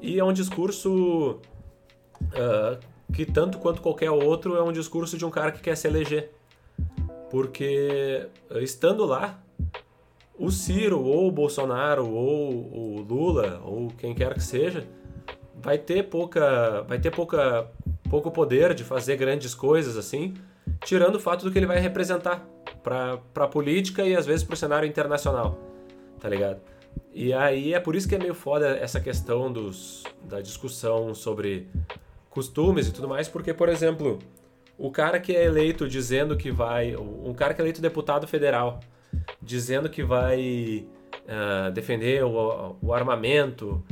[0.00, 1.40] E é um discurso
[2.22, 2.78] uh,
[3.12, 6.30] que, tanto quanto qualquer outro, é um discurso de um cara que quer se eleger.
[7.30, 9.38] Porque, uh, estando lá,
[10.38, 14.86] o Ciro, ou o Bolsonaro, ou o Lula, ou quem quer que seja,
[15.54, 17.70] vai ter pouca, vai ter pouca,
[18.08, 20.34] pouco poder de fazer grandes coisas assim,
[20.82, 22.46] tirando o fato do que ele vai representar
[22.82, 25.58] para a política e às vezes para o cenário internacional,
[26.18, 26.60] tá ligado?
[27.12, 31.68] E aí é por isso que é meio foda essa questão dos, da discussão sobre
[32.30, 34.18] costumes e tudo mais, porque, por exemplo,
[34.78, 36.96] o cara que é eleito dizendo que vai.
[36.96, 38.80] Um cara que é eleito deputado federal
[39.42, 40.86] dizendo que vai
[41.26, 43.82] uh, defender o, o, armamento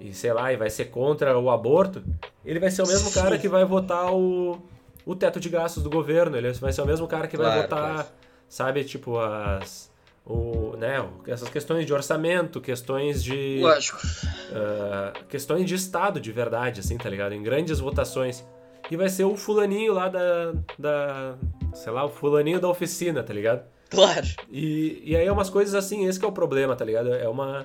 [0.00, 2.02] e sei lá, e vai ser contra o aborto,
[2.44, 4.60] ele vai ser o mesmo cara que vai votar o,
[5.04, 7.94] o teto de gastos do governo, ele vai ser o mesmo cara que vai votar,
[7.94, 8.08] claro.
[8.48, 9.90] sabe, tipo, as
[10.26, 13.60] o, né, essas questões de orçamento, questões de.
[13.60, 13.98] Lógico.
[14.04, 17.32] Uh, questões de Estado de verdade, assim, tá ligado?
[17.32, 18.44] Em grandes votações.
[18.90, 20.52] E vai ser o fulaninho lá da.
[20.76, 21.36] da
[21.74, 23.64] sei lá, o fulaninho da oficina, tá ligado?
[23.88, 24.26] Claro.
[24.50, 27.14] E, e aí é umas coisas assim, esse é o problema, tá ligado?
[27.14, 27.64] É uma.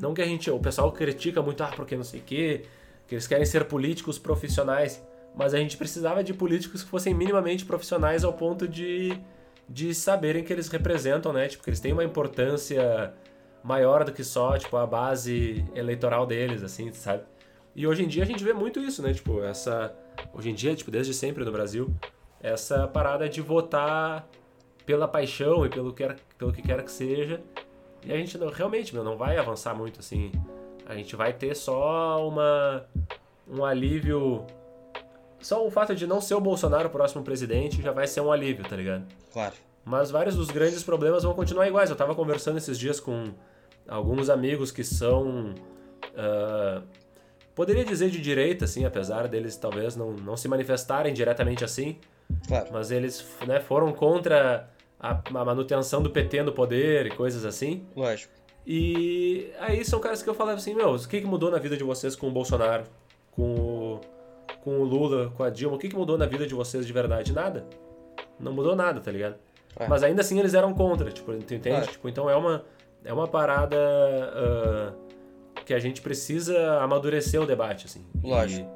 [0.00, 0.48] Não que a gente.
[0.48, 2.66] O pessoal critica muito, ah, porque não sei o quê,
[3.08, 5.04] que eles querem ser políticos profissionais.
[5.34, 9.18] Mas a gente precisava de políticos que fossem minimamente profissionais ao ponto de
[9.68, 11.48] de saberem que eles representam, né?
[11.48, 13.12] Tipo, que eles têm uma importância
[13.62, 17.24] maior do que só, tipo, a base eleitoral deles, assim, sabe?
[17.74, 19.12] E hoje em dia a gente vê muito isso, né?
[19.12, 19.94] Tipo, essa...
[20.32, 21.92] Hoje em dia, tipo, desde sempre no Brasil,
[22.40, 24.26] essa parada de votar
[24.86, 27.40] pela paixão e pelo que, quer, pelo que quer que seja.
[28.04, 30.30] E a gente não, realmente meu, não vai avançar muito, assim.
[30.86, 32.86] A gente vai ter só uma...
[33.48, 34.44] Um alívio
[35.40, 38.32] só o fato de não ser o Bolsonaro o próximo presidente já vai ser um
[38.32, 39.04] alívio, tá ligado?
[39.32, 39.54] Claro.
[39.84, 41.90] Mas vários dos grandes problemas vão continuar iguais.
[41.90, 43.32] Eu estava conversando esses dias com
[43.88, 45.54] alguns amigos que são.
[46.06, 46.82] Uh,
[47.54, 51.98] poderia dizer de direita, assim, apesar deles talvez não, não se manifestarem diretamente assim.
[52.48, 52.66] Claro.
[52.72, 54.68] Mas eles né, foram contra
[54.98, 57.86] a, a, manutenção do PT no poder e coisas assim.
[57.94, 58.32] Lógico.
[58.66, 61.76] E aí são caras que eu falava assim, meu, o que, que mudou na vida
[61.76, 62.82] de vocês com o Bolsonaro,
[63.30, 64.00] com o,
[64.66, 65.76] com o Lula, com a Dilma?
[65.76, 67.32] O que, que mudou na vida de vocês de verdade?
[67.32, 67.64] Nada.
[68.40, 69.36] Não mudou nada, tá ligado?
[69.78, 69.86] É.
[69.86, 71.76] Mas ainda assim eles eram contra, tipo, tu entende?
[71.76, 71.80] É.
[71.82, 72.64] Tipo, então é uma,
[73.04, 78.04] é uma parada uh, que a gente precisa amadurecer o debate, assim.
[78.24, 78.68] Lógico.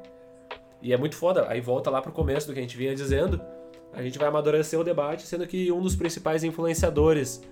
[0.81, 1.45] E, e, é muito foda.
[1.49, 3.41] Aí volta lá pro começo do que a gente vinha dizendo.
[3.91, 7.43] A gente vai amadurecer o debate, sendo que um dos principais influenciadores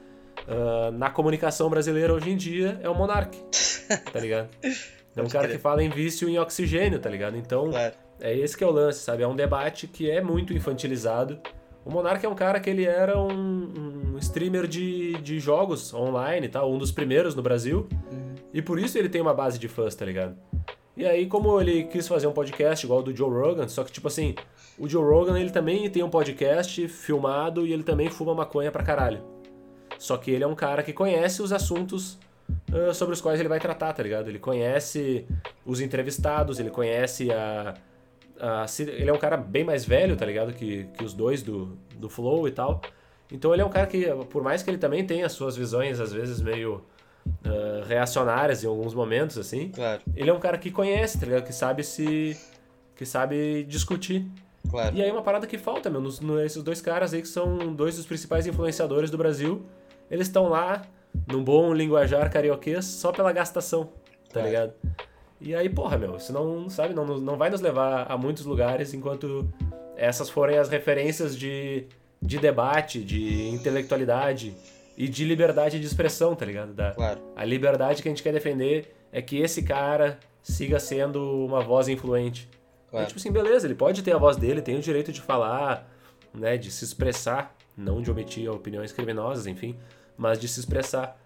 [0.47, 3.37] uh, na comunicação brasileira hoje em dia é o Monark.
[4.13, 4.47] tá ligado?
[5.13, 7.35] É um cara que fala em vício em oxigênio, tá ligado?
[7.35, 7.93] Então, claro.
[8.19, 9.23] É esse que é o lance, sabe?
[9.23, 11.39] É um debate que é muito infantilizado
[11.85, 16.45] o Monark é um cara que ele era um, um streamer de, de jogos online
[16.45, 17.87] e tal, um dos primeiros no Brasil.
[18.11, 18.35] Uhum.
[18.53, 20.35] E por isso ele tem uma base de fãs, tá ligado?
[20.95, 24.07] E aí, como ele quis fazer um podcast igual do Joe Rogan, só que, tipo
[24.07, 24.35] assim,
[24.77, 28.83] o Joe Rogan ele também tem um podcast filmado e ele também fuma maconha pra
[28.83, 29.23] caralho.
[29.97, 32.19] Só que ele é um cara que conhece os assuntos
[32.71, 34.27] uh, sobre os quais ele vai tratar, tá ligado?
[34.27, 35.25] Ele conhece
[35.65, 37.73] os entrevistados, ele conhece a,
[38.79, 40.53] Ele é um cara bem mais velho, tá ligado?
[40.53, 42.81] Que, que os dois do, do Flow e tal.
[43.31, 46.11] Então ele é um cara que, por mais que ele também tenha suas visões, às
[46.11, 46.83] vezes, meio
[47.45, 49.69] uh, reacionárias em alguns momentos, assim.
[49.69, 50.01] Claro.
[50.15, 51.43] Ele é um cara que conhece, tá ligado?
[51.45, 52.37] Que sabe se.
[52.95, 54.25] que sabe discutir.
[54.69, 54.95] Claro.
[54.95, 57.73] E aí uma parada que falta, meu, nos, nos, esses dois caras aí que são
[57.73, 59.65] dois dos principais influenciadores do Brasil,
[60.11, 60.83] eles estão lá
[61.27, 64.47] num bom linguajar carioquês só pela gastação, tá claro.
[64.47, 64.73] ligado?
[65.41, 68.93] E aí, porra, meu, isso não, sabe, não, não vai nos levar a muitos lugares
[68.93, 69.47] enquanto
[69.95, 71.85] essas forem as referências de,
[72.21, 74.55] de debate, de intelectualidade
[74.97, 76.73] e de liberdade de expressão, tá ligado?
[76.73, 77.21] Da, claro.
[77.35, 81.87] A liberdade que a gente quer defender é que esse cara siga sendo uma voz
[81.87, 82.49] influente.
[82.89, 83.07] Claro.
[83.07, 85.87] tipo assim, beleza, ele pode ter a voz dele, tem o direito de falar,
[86.33, 89.77] né, de se expressar, não de omitir opiniões criminosas, enfim,
[90.17, 91.17] mas de se expressar.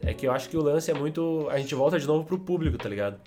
[0.00, 1.48] É que eu acho que o lance é muito.
[1.50, 3.20] A gente volta de novo pro público, tá ligado?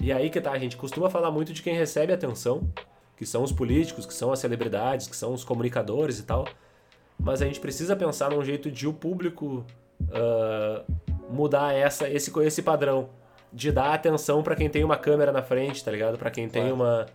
[0.00, 2.68] E aí que tá, a gente costuma falar muito de quem recebe atenção,
[3.16, 6.46] que são os políticos, que são as celebridades, que são os comunicadores e tal.
[7.18, 9.64] Mas a gente precisa pensar num jeito de o público
[10.02, 10.92] uh,
[11.30, 13.08] mudar essa, esse, esse padrão.
[13.52, 16.18] De dar atenção para quem tem uma câmera na frente, tá ligado?
[16.18, 17.06] Para quem tem uma.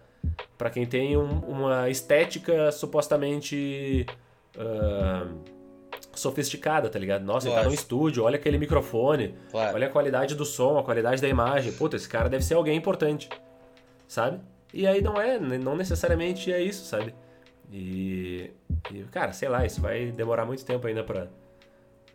[0.58, 4.06] para quem tem um, uma estética supostamente.
[4.56, 5.59] Uh,
[6.14, 7.24] sofisticada, tá ligado?
[7.24, 7.50] Nossa, Lógico.
[7.50, 9.76] ele tá no estúdio, olha aquele microfone, claro.
[9.76, 11.72] olha a qualidade do som, a qualidade da imagem.
[11.72, 13.30] Puta, esse cara deve ser alguém importante,
[14.08, 14.40] sabe?
[14.74, 17.14] E aí não é, não necessariamente é isso, sabe?
[17.72, 18.52] E,
[18.92, 21.28] e cara, sei lá, isso vai demorar muito tempo ainda pra,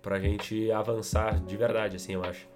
[0.03, 2.49] pra gente avançar de verdade, assim, eu acho.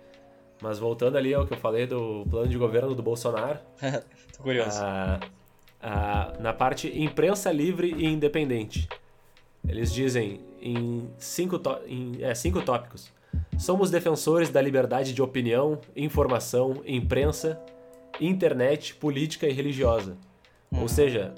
[0.61, 3.61] Mas voltando ali ao que eu falei do plano de governo do Bolsonaro.
[4.37, 4.81] Tô curioso.
[4.83, 5.20] A,
[5.81, 8.88] a, na parte imprensa livre e independente.
[9.66, 13.12] Eles dizem em cinco, em, é, cinco tópicos.
[13.59, 17.61] Somos defensores da liberdade de opinião, informação, imprensa,
[18.21, 20.16] internet, política e religiosa.
[20.73, 20.88] Ou hum.
[20.88, 21.35] seja,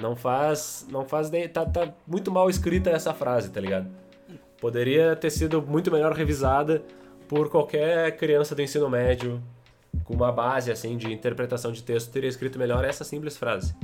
[0.00, 0.86] não faz.
[0.90, 1.48] Não faz nem.
[1.48, 3.88] Tá, tá muito mal escrita essa frase, tá ligado?
[4.60, 6.82] Poderia ter sido muito melhor revisada
[7.28, 9.42] por qualquer criança do ensino médio
[10.04, 13.74] com uma base assim de interpretação de texto teria escrito melhor essa simples frase.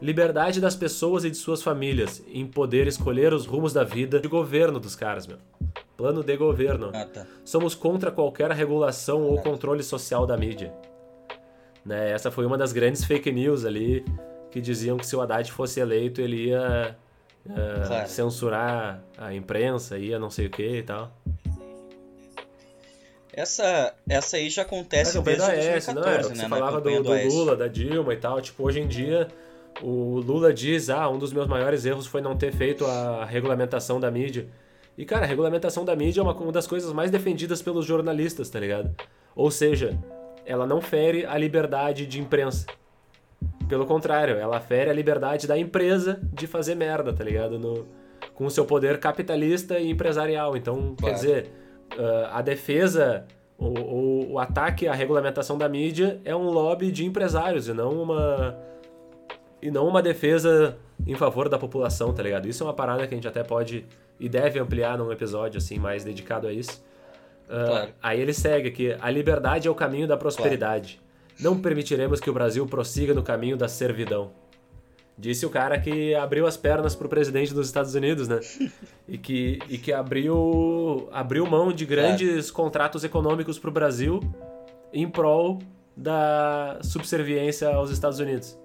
[0.00, 4.28] Liberdade das pessoas e de suas famílias em poder escolher os rumos da vida de
[4.28, 5.36] governo dos caras, meu.
[5.94, 6.90] Plano de governo.
[6.94, 7.26] Ah, tá.
[7.44, 10.72] Somos contra qualquer regulação ou controle social da mídia.
[11.84, 12.12] Né?
[12.12, 14.04] Essa foi uma das grandes fake news ali
[14.50, 16.96] que diziam que se o Haddad fosse eleito ele ia
[17.46, 18.08] uh, claro.
[18.08, 21.12] censurar a imprensa, ia não sei o que e tal.
[23.32, 26.22] Essa, essa aí já acontece desde 2014, não, é, né?
[26.22, 28.40] Você falava do, do Lula, da Dilma e tal.
[28.40, 29.28] Tipo, hoje em dia
[29.82, 33.98] o Lula diz: ah, um dos meus maiores erros foi não ter feito a regulamentação
[33.98, 34.46] da mídia.
[34.96, 38.50] E, cara, a regulamentação da mídia é uma, uma das coisas mais defendidas pelos jornalistas,
[38.50, 38.94] tá ligado?
[39.34, 39.98] Ou seja,
[40.44, 42.66] ela não fere a liberdade de imprensa.
[43.68, 47.58] Pelo contrário, ela fere a liberdade da empresa de fazer merda, tá ligado?
[47.58, 47.86] No,
[48.34, 50.56] com o seu poder capitalista e empresarial.
[50.56, 50.96] Então, claro.
[50.98, 51.50] quer dizer,
[51.94, 53.24] uh, a defesa,
[53.56, 58.02] o, o, o ataque à regulamentação da mídia é um lobby de empresários e não
[58.02, 58.58] uma
[59.62, 62.48] e não uma defesa em favor da população, tá ligado?
[62.48, 63.86] Isso é uma parada que a gente até pode
[64.18, 66.82] e deve ampliar num episódio assim mais dedicado a isso.
[67.46, 67.90] Uh, claro.
[68.02, 71.00] Aí ele segue aqui: a liberdade é o caminho da prosperidade.
[71.38, 71.54] Claro.
[71.54, 74.30] Não permitiremos que o Brasil prossiga no caminho da servidão.
[75.16, 78.40] Disse o cara que abriu as pernas pro presidente dos Estados Unidos, né?
[79.06, 82.52] E que, e que abriu, abriu mão de grandes é.
[82.52, 84.20] contratos econômicos pro Brasil
[84.92, 85.58] em prol
[85.96, 88.56] da subserviência aos Estados Unidos.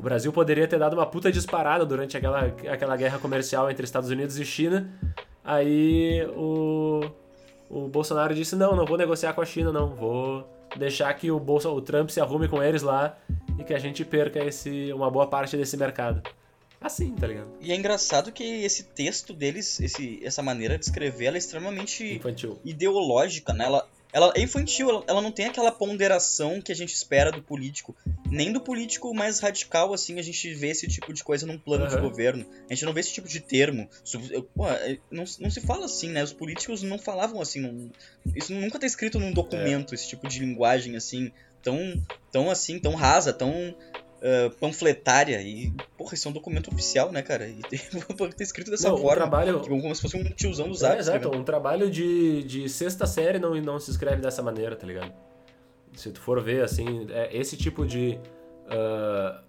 [0.00, 4.08] O Brasil poderia ter dado uma puta disparada durante aquela, aquela guerra comercial entre Estados
[4.08, 4.90] Unidos e China.
[5.44, 7.02] Aí o,
[7.68, 9.94] o Bolsonaro disse: não, não vou negociar com a China, não.
[9.94, 13.18] Vou deixar que o, Bolsa, o Trump se arrume com eles lá
[13.58, 16.22] e que a gente perca esse, uma boa parte desse mercado.
[16.80, 17.50] Assim, tá ligado?
[17.60, 22.14] E é engraçado que esse texto deles, esse, essa maneira de escrever, ela é extremamente
[22.14, 22.58] Infantil.
[22.64, 23.66] ideológica, né?
[23.66, 27.42] Ela, ela é infantil, ela, ela, não tem aquela ponderação que a gente espera do
[27.42, 27.96] político.
[28.26, 31.84] Nem do político mais radical, assim, a gente vê esse tipo de coisa num plano
[31.84, 31.90] uhum.
[31.90, 32.46] de governo.
[32.68, 33.88] A gente não vê esse tipo de termo.
[34.54, 36.22] Pô, é, não, não se fala assim, né?
[36.22, 37.60] Os políticos não falavam assim.
[37.60, 37.90] Não,
[38.34, 39.94] isso nunca tá escrito num documento, é.
[39.94, 41.30] esse tipo de linguagem, assim,
[41.62, 43.74] tão, tão assim, tão rasa, tão
[44.20, 45.40] uh, panfletária.
[45.42, 47.48] E, porra, isso é um documento oficial, né, cara?
[47.48, 47.78] E tem,
[48.36, 49.12] ter escrito dessa não, forma.
[49.12, 49.60] Um trabalho...
[49.60, 50.96] Como se fosse um tiozão do Zap.
[50.96, 54.86] É, exato, um trabalho de, de sexta série não, não se escreve dessa maneira, tá
[54.86, 55.12] ligado?
[55.94, 58.18] Se tu for ver, assim, é esse tipo de.
[58.66, 59.40] Uh,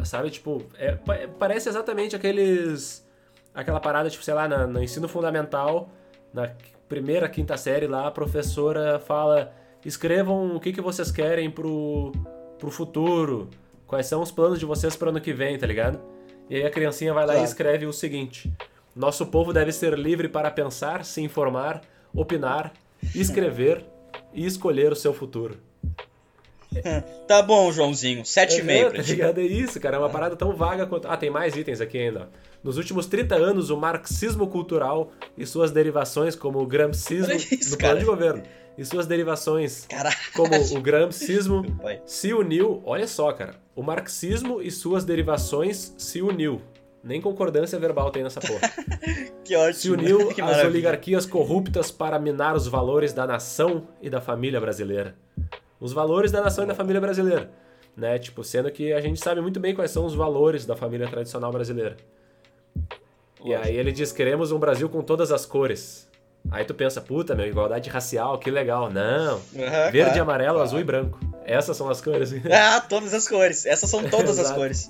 [0.00, 0.96] uh, sabe, tipo, é,
[1.38, 3.06] parece exatamente aqueles.
[3.54, 5.90] Aquela parada, tipo, sei lá, na, no ensino fundamental,
[6.32, 6.52] na
[6.86, 9.52] primeira, quinta série lá, a professora fala:
[9.84, 12.12] escrevam o que, que vocês querem pro,
[12.58, 13.48] pro futuro.
[13.88, 15.98] Quais são os planos de vocês para ano que vem, tá ligado?
[16.50, 17.40] E aí a criancinha vai lá claro.
[17.40, 18.52] e escreve o seguinte:
[18.94, 21.80] Nosso povo deve ser livre para pensar, se informar,
[22.14, 22.74] opinar,
[23.14, 23.82] escrever
[24.34, 25.56] e escolher o seu futuro.
[27.26, 28.22] tá bom, Joãozinho.
[28.22, 29.40] 7,5 é, pra tá ligado?
[29.40, 29.96] É isso, cara.
[29.96, 31.08] É uma parada tão vaga quanto.
[31.08, 32.28] Ah, tem mais itens aqui ainda.
[32.62, 37.78] Nos últimos 30 anos, o marxismo cultural e suas derivações, como o gramscismo, isso, no
[37.78, 38.42] plano de governo
[38.76, 40.16] e suas derivações, Caralho.
[40.34, 41.64] como o gramscismo,
[42.06, 42.80] se uniu.
[42.86, 43.56] Olha só, cara.
[43.74, 46.62] O marxismo e suas derivações se uniu.
[47.02, 48.60] Nem concordância verbal tem nessa porra.
[49.44, 49.74] que ótimo.
[49.74, 55.16] Se uniu às oligarquias corruptas para minar os valores da nação e da família brasileira.
[55.80, 57.50] Os valores da nação e da família brasileira.
[57.96, 58.18] Né?
[58.18, 61.50] Tipo, sendo que a gente sabe muito bem quais são os valores da família tradicional
[61.50, 61.96] brasileira.
[63.44, 66.08] E aí ele diz: queremos um Brasil com todas as cores.
[66.50, 68.90] Aí tu pensa, puta, meu, igualdade racial, que legal.
[68.90, 69.36] Não.
[69.36, 70.62] Uhum, Verde, claro, amarelo, claro.
[70.62, 71.18] azul e branco.
[71.44, 72.32] Essas são as cores.
[72.50, 73.66] Ah, todas as cores.
[73.66, 74.88] Essas são todas as cores.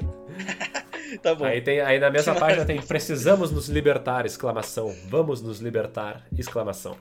[1.22, 1.44] tá bom.
[1.44, 4.94] Aí, tem, aí na mesma página tem precisamos nos libertar, exclamação.
[5.08, 6.96] Vamos nos libertar, exclamação.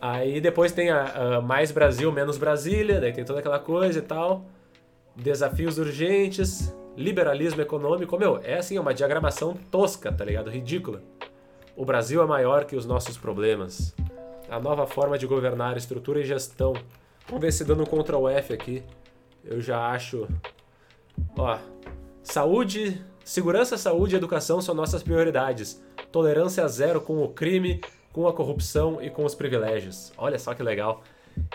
[0.00, 4.02] Aí depois tem a, a mais Brasil, menos Brasília, daí tem toda aquela coisa e
[4.02, 4.46] tal.
[5.14, 8.18] Desafios urgentes, liberalismo econômico.
[8.18, 10.50] Meu, é assim, é uma diagramação tosca, tá ligado?
[10.50, 11.02] Ridícula.
[11.76, 13.94] O Brasil é maior que os nossos problemas.
[14.48, 16.72] A nova forma de governar, estrutura e gestão.
[17.26, 18.82] Vamos ver se dando um Ctrl F aqui.
[19.44, 20.26] Eu já acho.
[21.36, 21.58] Ó.
[22.22, 25.82] Saúde, segurança, saúde e educação são nossas prioridades.
[26.10, 27.80] Tolerância zero com o crime,
[28.12, 30.12] com a corrupção e com os privilégios.
[30.16, 31.02] Olha só que legal.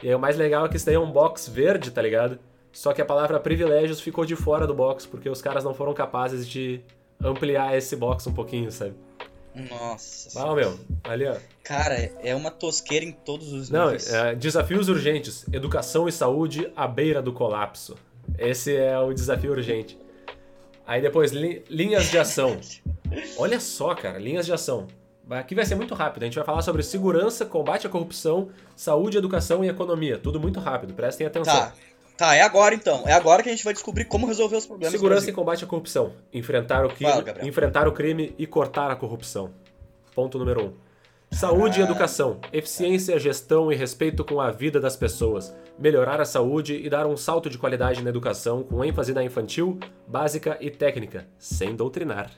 [0.02, 2.39] E aí, o mais legal é que isso daí é um box verde, tá ligado?
[2.72, 5.94] Só que a palavra privilégios ficou de fora do box, porque os caras não foram
[5.94, 6.82] capazes de
[7.24, 8.94] ampliar esse box um pouquinho, sabe?
[9.56, 10.41] Nossa.
[10.41, 11.36] Ah, meu, ali, ó.
[11.63, 13.89] Cara, é uma tosqueira em todos os Não.
[13.89, 15.46] É, desafios urgentes.
[15.52, 17.96] Educação e saúde à beira do colapso.
[18.38, 19.98] Esse é o desafio urgente.
[20.86, 22.60] Aí depois, li, linhas de ação.
[23.38, 24.88] Olha só, cara, linhas de ação.
[25.29, 26.23] Aqui vai ser muito rápido.
[26.23, 30.17] A gente vai falar sobre segurança, combate à corrupção, saúde, educação e economia.
[30.17, 30.93] Tudo muito rápido.
[30.93, 31.53] Prestem atenção.
[31.53, 31.73] Tá.
[32.17, 33.03] Tá, é agora então.
[33.05, 34.93] É agora que a gente vai descobrir como resolver os problemas.
[34.93, 36.13] Segurança e combate à corrupção.
[36.33, 39.51] Enfrentar o, crime, Fala, enfrentar o crime e cortar a corrupção.
[40.13, 40.73] Ponto número um.
[41.35, 41.81] Saúde ah.
[41.81, 42.39] e educação.
[42.53, 45.53] Eficiência, gestão e respeito com a vida das pessoas.
[45.77, 49.77] Melhorar a saúde e dar um salto de qualidade na educação com ênfase na infantil,
[50.07, 52.31] básica e técnica, sem doutrinar.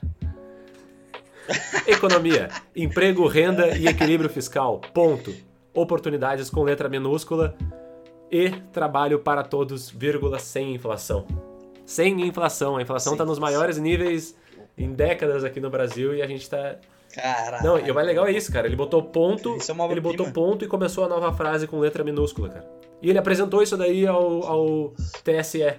[1.86, 2.48] Economia.
[2.74, 4.80] Emprego, renda e equilíbrio fiscal.
[4.92, 5.34] Ponto.
[5.74, 7.56] Oportunidades com letra minúscula
[8.30, 11.26] e trabalho para todos, vírgula, sem inflação.
[11.86, 12.76] Sem inflação.
[12.76, 14.36] A inflação está nos maiores níveis
[14.76, 16.78] em décadas aqui no Brasil e a gente está
[17.14, 17.64] Caralho.
[17.64, 18.66] Não, e o mais legal é isso, cara.
[18.66, 19.56] Ele botou ponto.
[19.56, 22.68] É ele botou ponto e começou a nova frase com letra minúscula, cara.
[23.00, 24.92] E ele apresentou isso daí ao, ao
[25.24, 25.74] TSE,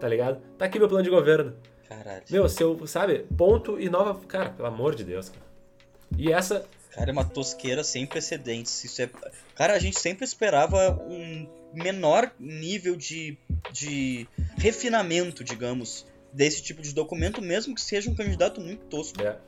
[0.00, 0.40] tá ligado?
[0.58, 1.54] Tá aqui meu plano de governo.
[1.92, 2.22] Caralho.
[2.30, 3.26] Meu, seu, sabe?
[3.36, 4.18] Ponto e nova.
[4.26, 5.44] Cara, pelo amor de Deus, cara.
[6.16, 6.64] E essa.
[6.90, 8.84] Cara, é uma tosqueira sem precedentes.
[8.84, 9.10] Isso é.
[9.54, 13.38] Cara, a gente sempre esperava um menor nível de,
[13.70, 14.26] de
[14.58, 19.22] refinamento, digamos, desse tipo de documento, mesmo que seja um candidato muito tosco.
[19.22, 19.38] É.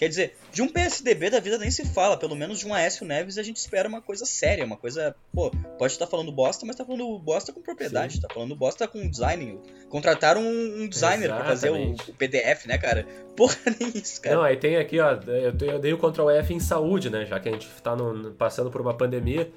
[0.00, 3.04] Quer dizer, de um PSDB da vida nem se fala, pelo menos de um Aécio
[3.04, 6.74] Neves a gente espera uma coisa séria, uma coisa, pô, pode estar falando bosta, mas
[6.74, 8.22] tá falando bosta com propriedade, Sim.
[8.22, 9.60] tá falando bosta com design.
[9.90, 13.06] Contrataram um, designer para fazer o, o, PDF, né, cara?
[13.36, 14.36] Porra, nem isso, cara.
[14.36, 17.38] Não, aí tem aqui, ó, eu, eu dei o Ctrl F em saúde, né, já
[17.38, 19.52] que a gente tá no, passando por uma pandemia.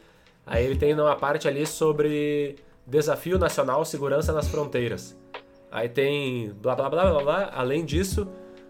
[0.46, 5.16] Aí ele tem uma parte ali sobre desafio nacional, segurança nas fronteiras.
[5.72, 8.28] Aí tem blá blá blá blá blá, além disso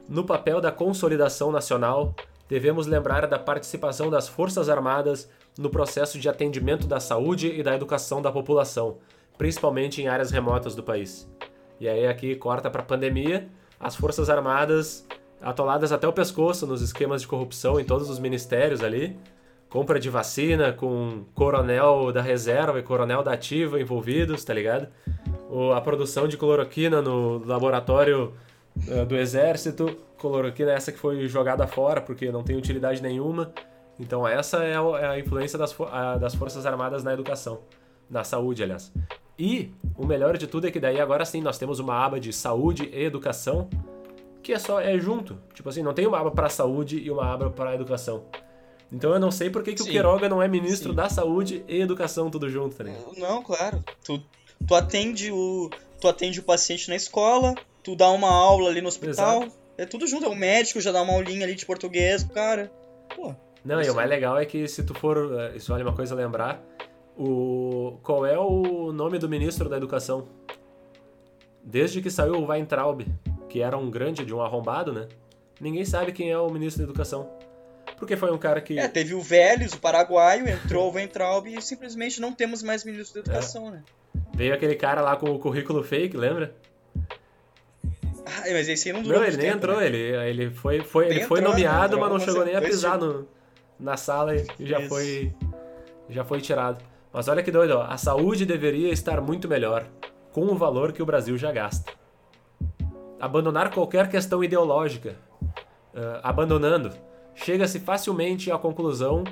[0.08, 2.14] no papel da consolidação nacional,
[2.50, 7.76] devemos lembrar da participação das Forças Armadas no processo de atendimento da saúde e da
[7.76, 8.98] educação da população,
[9.38, 11.30] principalmente em áreas remotas do país.
[11.80, 13.48] E aí aqui corta para a pandemia,
[13.80, 15.06] as Forças Armadas
[15.42, 19.18] atoladas até o pescoço nos esquemas de corrupção em todos os ministérios ali,
[19.70, 24.88] compra de vacina com coronel da reserva e coronel da ativa envolvidos, tá ligado?
[25.76, 28.34] A produção de cloroquina no laboratório
[29.08, 33.54] do exército, cloroquina é essa que foi jogada fora porque não tem utilidade nenhuma.
[34.00, 35.76] Então essa é a, é a influência das,
[36.20, 37.62] das Forças Armadas na educação,
[38.10, 38.92] na saúde, aliás.
[39.38, 42.32] E o melhor de tudo é que daí agora sim nós temos uma aba de
[42.32, 43.70] saúde e educação
[44.42, 45.40] que é só é junto.
[45.54, 48.26] Tipo assim, não tem uma aba para saúde e uma aba para educação.
[48.92, 50.96] Então eu não sei por que, que o Queiroga não é ministro sim.
[50.96, 53.18] da saúde e educação tudo junto, tá ligado?
[53.18, 53.84] Não, claro.
[54.04, 54.22] Tu,
[54.68, 55.70] tu atende o
[56.00, 59.44] tu atende o paciente na escola, tu dá uma aula ali no hospital.
[59.44, 59.58] Exato.
[59.78, 60.26] É tudo junto.
[60.26, 62.72] É o médico já dá uma aulinha ali de português pro cara.
[63.16, 63.36] Pô.
[63.64, 65.40] Não, e o mais legal é que se tu for.
[65.40, 66.62] Eh, isso vale uma coisa a lembrar.
[67.18, 70.28] O, qual é o nome do ministro da educação?
[71.64, 73.06] Desde que saiu o Weintraub,
[73.48, 75.08] que era um grande de um arrombado, né?
[75.62, 77.30] Ninguém sabe quem é o ministro da educação.
[77.98, 78.78] Porque foi um cara que.
[78.78, 83.22] É, teve o Vélez, o paraguaio, entrou o Weintraub e simplesmente não temos mais ministro
[83.22, 83.72] da educação, é.
[83.72, 83.84] né?
[84.34, 86.54] Veio aquele cara lá com o currículo fake, lembra?
[88.44, 89.86] Ah, mas esse aí não durou Não, ele nem tempo, entrou, né?
[89.86, 93.26] ele, ele foi, foi, ele foi nomeado, mas não chegou nem a pisar no,
[93.80, 95.34] na sala e já foi,
[96.10, 96.84] já foi tirado.
[97.12, 97.84] Mas olha que doido, ó.
[97.84, 99.86] a saúde deveria estar muito melhor,
[100.32, 101.94] com o valor que o Brasil já gasta.
[103.20, 105.16] Abandonar qualquer questão ideológica,
[105.94, 106.92] uh, abandonando,
[107.36, 109.24] chega-se facilmente à conclusão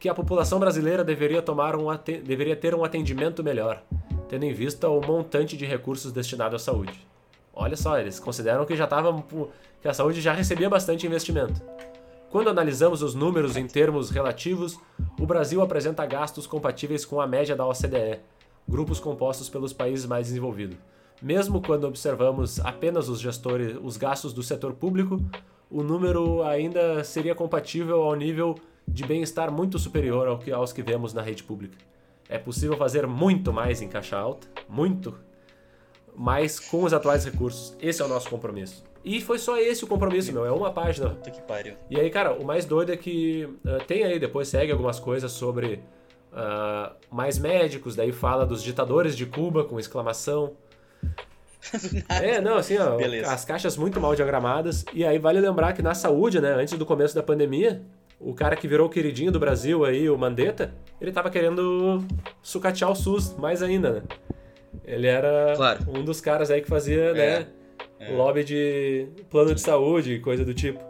[0.00, 1.86] que a população brasileira deveria, tomar um
[2.24, 3.82] deveria ter um atendimento melhor,
[4.28, 7.06] tendo em vista o montante de recursos destinados à saúde.
[7.58, 9.24] Olha só, eles consideram que já tava,
[9.80, 11.62] que a saúde já recebia bastante investimento.
[12.30, 14.78] Quando analisamos os números em termos relativos,
[15.18, 18.20] o Brasil apresenta gastos compatíveis com a média da OCDE,
[18.68, 20.76] grupos compostos pelos países mais desenvolvidos.
[21.22, 25.18] Mesmo quando observamos apenas os gestores, os gastos do setor público,
[25.70, 30.82] o número ainda seria compatível ao nível de bem-estar muito superior ao que, aos que
[30.82, 31.78] vemos na rede pública.
[32.28, 35.14] É possível fazer muito mais em caixa alta, muito
[36.16, 37.76] mas com os atuais recursos.
[37.80, 38.82] Esse é o nosso compromisso.
[39.04, 40.44] E foi só esse o compromisso, meu.
[40.44, 41.10] É uma página.
[41.10, 41.74] Puta que pariu.
[41.90, 45.30] E aí, cara, o mais doido é que uh, tem aí, depois segue algumas coisas
[45.30, 45.80] sobre
[46.32, 50.54] uh, mais médicos, daí fala dos ditadores de Cuba com exclamação.
[52.08, 53.32] é, não, assim, ó, Beleza.
[53.32, 54.84] as caixas muito mal diagramadas.
[54.92, 57.82] E aí vale lembrar que na saúde, né, antes do começo da pandemia,
[58.18, 62.04] o cara que virou o queridinho do Brasil aí, o Mandetta, ele tava querendo
[62.42, 64.02] sucatear o SUS mais ainda, né?
[64.84, 65.84] Ele era claro.
[65.88, 67.46] um dos caras aí que fazia, é, né,
[67.98, 68.12] é.
[68.12, 70.80] lobby de plano de saúde, coisa do tipo.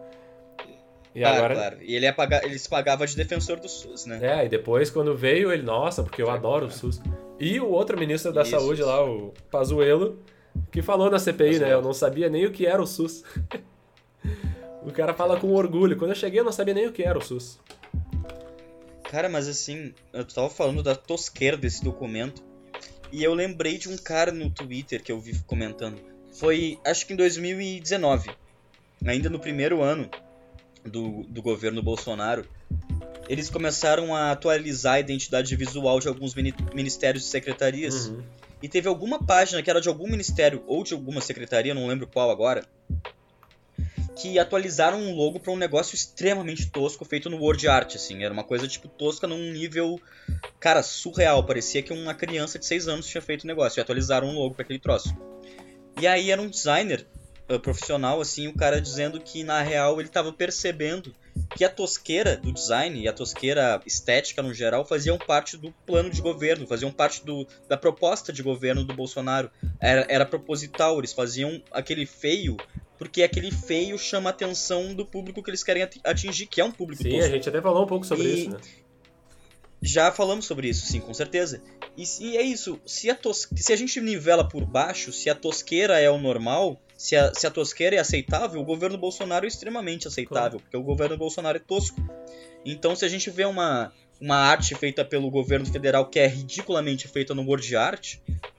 [1.14, 1.54] E claro, agora...
[1.54, 1.76] claro.
[1.80, 2.06] E ele,
[2.42, 4.18] ele se pagava de defensor do SUS, né?
[4.20, 7.00] É, e depois quando veio ele, nossa, porque eu adoro o SUS.
[7.40, 8.50] E o outro ministro da Isso.
[8.50, 10.18] Saúde lá, o Pazuello,
[10.70, 11.66] que falou na CPI, Pazuello.
[11.66, 11.72] né?
[11.72, 13.24] Eu não sabia nem o que era o SUS.
[14.84, 15.96] o cara fala com orgulho.
[15.96, 17.58] Quando eu cheguei, eu não sabia nem o que era o SUS.
[19.10, 22.42] Cara, mas assim, eu tava falando da tosqueira desse documento.
[23.12, 26.00] E eu lembrei de um cara no Twitter que eu vi comentando.
[26.32, 28.30] Foi, acho que em 2019,
[29.06, 30.10] ainda no primeiro ano
[30.84, 32.46] do, do governo Bolsonaro,
[33.28, 38.08] eles começaram a atualizar a identidade visual de alguns ministérios e secretarias.
[38.08, 38.22] Uhum.
[38.62, 42.06] E teve alguma página que era de algum ministério ou de alguma secretaria, não lembro
[42.06, 42.64] qual agora,
[44.16, 48.24] que atualizaram um logo para um negócio extremamente tosco feito no Word Art, assim.
[48.24, 50.00] Era uma coisa, tipo, tosca num nível,
[50.58, 51.44] cara, surreal.
[51.44, 53.78] Parecia que uma criança de 6 anos tinha feito o negócio.
[53.78, 55.14] E atualizaram um logo para aquele troço.
[56.00, 57.06] E aí era um designer
[57.48, 61.14] uh, profissional, assim, o cara dizendo que, na real, ele estava percebendo
[61.56, 66.10] que a tosqueira do design e a tosqueira estética no geral faziam parte do plano
[66.10, 69.50] de governo, faziam parte do, da proposta de governo do Bolsonaro.
[69.80, 72.56] Era, era proposital, eles faziam aquele feio
[72.98, 76.72] porque aquele feio chama a atenção do público que eles querem atingir, que é um
[76.72, 77.24] público Sim, tosco.
[77.24, 78.40] a gente até falou um pouco sobre e...
[78.40, 78.58] isso, né?
[79.82, 81.62] Já falamos sobre isso, sim, com certeza.
[81.96, 83.46] E, e é isso, se a, tos...
[83.54, 87.46] se a gente nivela por baixo, se a tosqueira é o normal, se a, se
[87.46, 90.60] a tosqueira é aceitável, o governo Bolsonaro é extremamente aceitável, claro.
[90.60, 92.00] porque o governo Bolsonaro é tosco.
[92.64, 97.06] Então, se a gente vê uma, uma arte feita pelo governo federal que é ridiculamente
[97.06, 98.16] feita no Word Art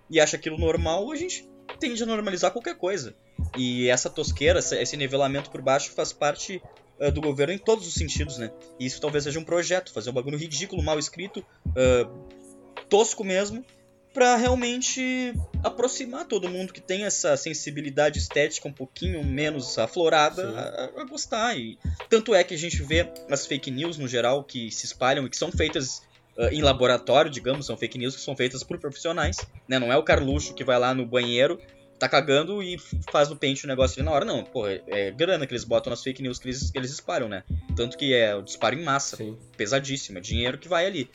[0.09, 1.47] e acha aquilo normal, a gente
[1.79, 3.15] tende a normalizar qualquer coisa.
[3.57, 6.61] E essa tosqueira, esse nivelamento por baixo faz parte
[6.99, 8.51] uh, do governo em todos os sentidos, né?
[8.79, 12.09] E isso talvez seja um projeto, fazer um bagulho ridículo, mal escrito, uh,
[12.87, 13.63] tosco mesmo,
[14.17, 15.31] para realmente
[15.63, 20.49] aproximar todo mundo que tem essa sensibilidade estética um pouquinho menos aflorada
[20.97, 21.55] a, a, gostar.
[21.55, 21.77] E
[22.09, 25.29] tanto é que a gente vê as fake news no geral que se espalham e
[25.29, 26.01] que são feitas
[26.35, 29.37] uh, em laboratório, digamos, são fake news que são feitas por profissionais,
[29.67, 29.77] né?
[29.77, 31.61] Não é o Carluxo que vai lá no banheiro
[31.99, 32.77] tá cagando e
[33.11, 34.25] faz no pente o negócio ali na hora.
[34.25, 36.91] Não, porra, é, é grana que eles botam nas fake news que eles, que eles
[36.91, 37.43] disparam, né?
[37.75, 39.37] Tanto que é o disparo em massa, Sim.
[39.55, 41.09] pesadíssimo, é dinheiro que vai ali.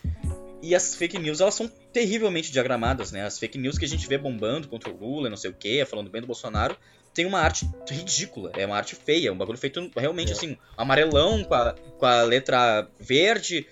[0.62, 3.24] E as fake news, elas são terrivelmente diagramadas, né?
[3.24, 5.84] As fake news que a gente vê bombando contra o Lula, não sei o quê,
[5.84, 6.76] falando bem do Bolsonaro,
[7.12, 10.32] tem uma arte ridícula, é uma arte feia, um bagulho feito realmente é.
[10.32, 13.66] assim, amarelão com a, com a letra verde,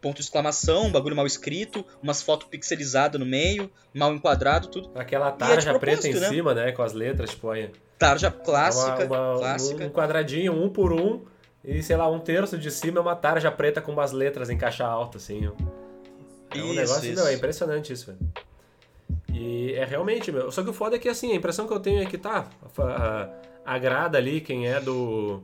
[0.00, 4.90] ponto de exclamação, um bagulho mal escrito, umas fotos pixelizadas no meio, mal enquadrado, tudo.
[4.94, 6.28] Aquela tarja é preta em né?
[6.28, 6.72] cima, né?
[6.72, 7.70] Com as letras, tipo, aí.
[7.98, 9.84] Tarja clássica, uma, uma, clássica.
[9.84, 11.24] Um quadradinho, um por um,
[11.64, 14.58] e sei lá, um terço de cima é uma tarja preta com umas letras em
[14.58, 15.50] caixa alta, assim.
[16.58, 17.22] É um isso, negócio, isso.
[17.22, 18.18] Meu, é impressionante isso, velho.
[19.32, 20.50] E é realmente, meu.
[20.50, 22.48] Só que o foda é que assim, a impressão que eu tenho é que tá.
[23.64, 25.42] Agrada ali quem é do.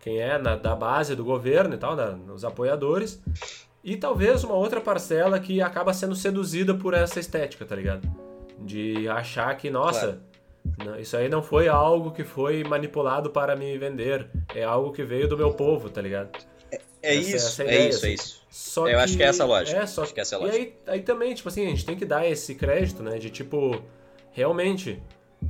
[0.00, 3.22] Quem é na, da base do governo e tal, né, os apoiadores.
[3.84, 8.08] E talvez uma outra parcela que acaba sendo seduzida por essa estética, tá ligado?
[8.58, 10.20] De achar que, nossa,
[10.76, 11.00] claro.
[11.00, 14.28] isso aí não foi algo que foi manipulado para me vender.
[14.54, 16.30] É algo que veio do meu povo, tá ligado?
[17.02, 18.42] É essa, isso, essa é, ideia, é isso, é isso.
[18.50, 19.78] Só eu que, acho que é essa a lógica.
[19.80, 20.58] É, só acho que essa é a lógica.
[20.58, 23.18] E aí, aí também, tipo assim, a gente tem que dar esse crédito, né?
[23.18, 23.82] De tipo,
[24.30, 25.02] realmente,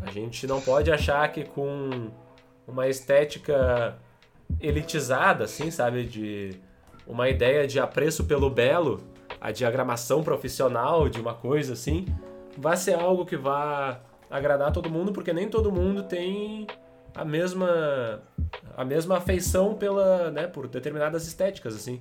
[0.03, 2.11] a gente não pode achar que com
[2.67, 3.99] uma estética
[4.61, 6.05] elitizada, assim, sabe?
[6.05, 6.59] De
[7.07, 9.03] uma ideia de apreço pelo belo,
[9.41, 12.07] a diagramação profissional de uma coisa assim,
[12.57, 14.01] vai ser algo que vá
[14.31, 16.67] agradar todo mundo, porque nem todo mundo tem
[17.15, 18.23] a mesma
[18.77, 22.01] a mesma afeição pela, né, por determinadas estéticas assim.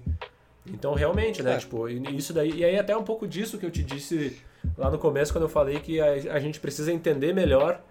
[0.66, 1.58] Então realmente, né, é.
[1.58, 4.40] tipo, isso daí e aí até um pouco disso que eu te disse
[4.78, 7.82] lá no começo quando eu falei que a, a gente precisa entender melhor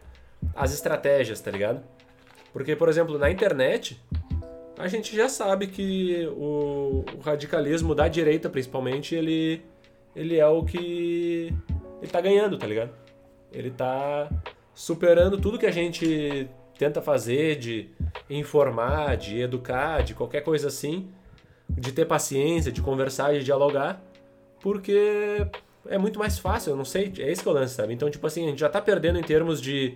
[0.55, 1.83] as estratégias, tá ligado?
[2.53, 4.01] Porque, por exemplo, na internet,
[4.79, 9.63] a gente já sabe que o, o, radicalismo da direita, principalmente, ele,
[10.17, 11.55] ele é o que
[12.01, 12.91] ele tá ganhando, tá ligado?
[13.53, 14.29] Ele tá
[14.75, 16.49] superando tudo que a gente
[16.81, 17.91] tenta fazer, de
[18.31, 21.11] informar, de educar, de qualquer coisa assim,
[21.69, 24.03] de ter paciência, de conversar, de dialogar,
[24.63, 25.47] porque
[25.87, 27.93] é muito mais fácil, eu não sei, é esse que é o lance, sabe?
[27.93, 29.95] Então, tipo assim, a gente já tá perdendo em termos de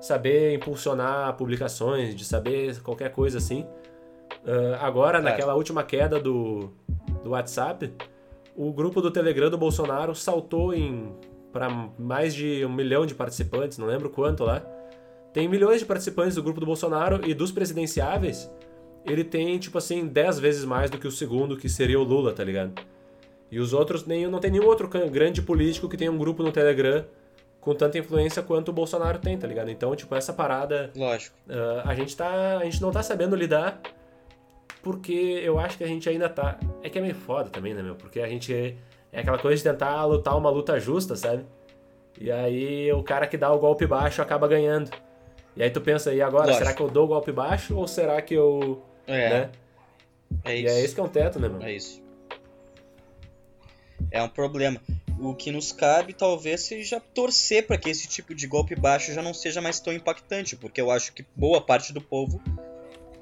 [0.00, 3.60] saber impulsionar publicações, de saber qualquer coisa assim.
[4.44, 6.68] Uh, agora, naquela última queda do,
[7.22, 7.92] do WhatsApp,
[8.56, 11.14] o grupo do Telegram do Bolsonaro saltou em
[11.52, 14.60] para mais de um milhão de participantes, não lembro quanto lá.
[15.34, 18.48] Tem milhões de participantes do grupo do Bolsonaro e dos presidenciáveis,
[19.04, 22.32] ele tem, tipo assim, 10 vezes mais do que o segundo, que seria o Lula,
[22.32, 22.72] tá ligado?
[23.50, 26.52] E os outros, nem, não tem nenhum outro grande político que tenha um grupo no
[26.52, 27.04] Telegram
[27.60, 29.70] com tanta influência quanto o Bolsonaro tem, tá ligado?
[29.70, 30.90] Então, tipo, essa parada.
[30.94, 31.36] Lógico.
[31.48, 33.80] Uh, a, gente tá, a gente não tá sabendo lidar
[34.82, 36.60] porque eu acho que a gente ainda tá.
[36.82, 37.96] É que é meio foda também, né, meu?
[37.96, 38.54] Porque a gente.
[38.54, 38.74] É,
[39.12, 41.44] é aquela coisa de tentar lutar uma luta justa, sabe?
[42.20, 44.90] E aí o cara que dá o golpe baixo acaba ganhando.
[45.56, 46.64] E aí tu pensa, e agora, Lógico.
[46.64, 48.82] será que eu dou o golpe baixo ou será que eu.
[49.06, 49.30] É.
[49.30, 49.50] Né?
[50.44, 50.66] É isso.
[50.66, 51.64] E é esse que é um teto, né, mano?
[51.64, 52.02] É isso.
[54.10, 54.80] É um problema.
[55.20, 59.22] O que nos cabe talvez seja torcer para que esse tipo de golpe baixo já
[59.22, 62.42] não seja mais tão impactante, porque eu acho que boa parte do povo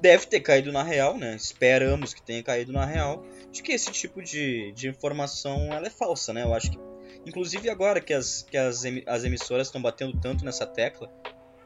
[0.01, 1.35] deve ter caído na real, né?
[1.35, 5.89] Esperamos que tenha caído na real, de que esse tipo de, de informação ela é
[5.89, 6.43] falsa, né?
[6.43, 6.79] Eu acho que,
[7.25, 11.09] inclusive agora que as, que as, as emissoras estão batendo tanto nessa tecla,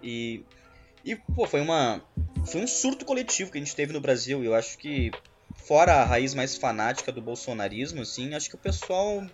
[0.02, 0.44] e
[1.08, 2.04] e, pô, foi uma.
[2.46, 4.44] Foi um surto coletivo que a gente teve no Brasil.
[4.44, 5.10] E eu acho que,
[5.56, 9.26] fora a raiz mais fanática do bolsonarismo, assim, acho que o pessoal.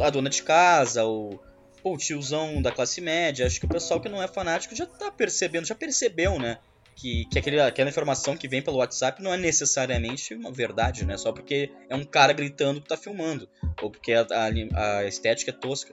[0.00, 1.40] A dona de casa, o,
[1.82, 4.86] pô, o tiozão da classe média, acho que o pessoal que não é fanático já
[4.86, 6.58] tá percebendo, já percebeu, né?
[6.94, 11.16] Que, que aquele, aquela informação que vem pelo WhatsApp não é necessariamente uma verdade, né?
[11.18, 13.48] Só porque é um cara gritando que tá filmando.
[13.82, 15.92] Ou porque a, a, a estética é tosca.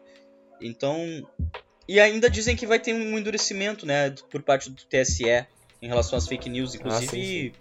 [0.61, 1.27] Então,
[1.87, 5.45] e ainda dizem que vai ter um endurecimento, né, por parte do TSE
[5.81, 6.75] em relação às fake news.
[6.75, 7.53] Inclusive,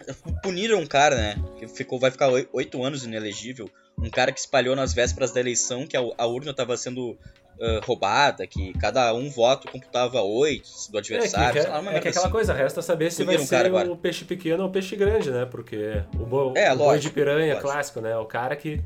[0.00, 0.36] ah, sim, sim.
[0.42, 3.68] puniram um cara, né, que ficou, vai ficar oito anos inelegível.
[3.98, 7.80] Um cara que espalhou nas vésperas da eleição que a, a urna estava sendo uh,
[7.84, 11.60] roubada, que cada um voto computava oito do adversário.
[11.60, 12.32] É, que, lá, é que aquela assim.
[12.32, 15.46] coisa, resta saber se vai ser um o peixe pequeno ou o peixe grande, né?
[15.46, 17.62] Porque o, bo é, o boi de piranha lógico.
[17.62, 18.16] clássico, né?
[18.16, 18.82] O cara que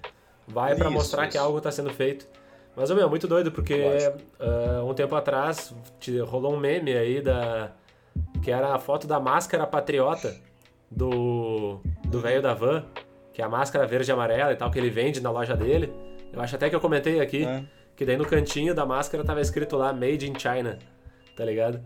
[0.46, 1.32] vai para mostrar isso.
[1.32, 2.26] que algo está sendo feito.
[2.78, 3.74] Mas, meu, muito doido, porque
[4.40, 5.74] uh, um tempo atrás
[6.26, 7.72] rolou um meme aí da...
[8.42, 10.36] que era a foto da máscara patriota
[10.90, 12.84] do do velho da van,
[13.32, 15.92] que é a máscara verde e amarela e tal, que ele vende na loja dele.
[16.32, 17.64] Eu acho até que eu comentei aqui, é.
[17.96, 20.78] que daí no cantinho da máscara tava escrito lá Made in China,
[21.36, 21.80] tá ligado?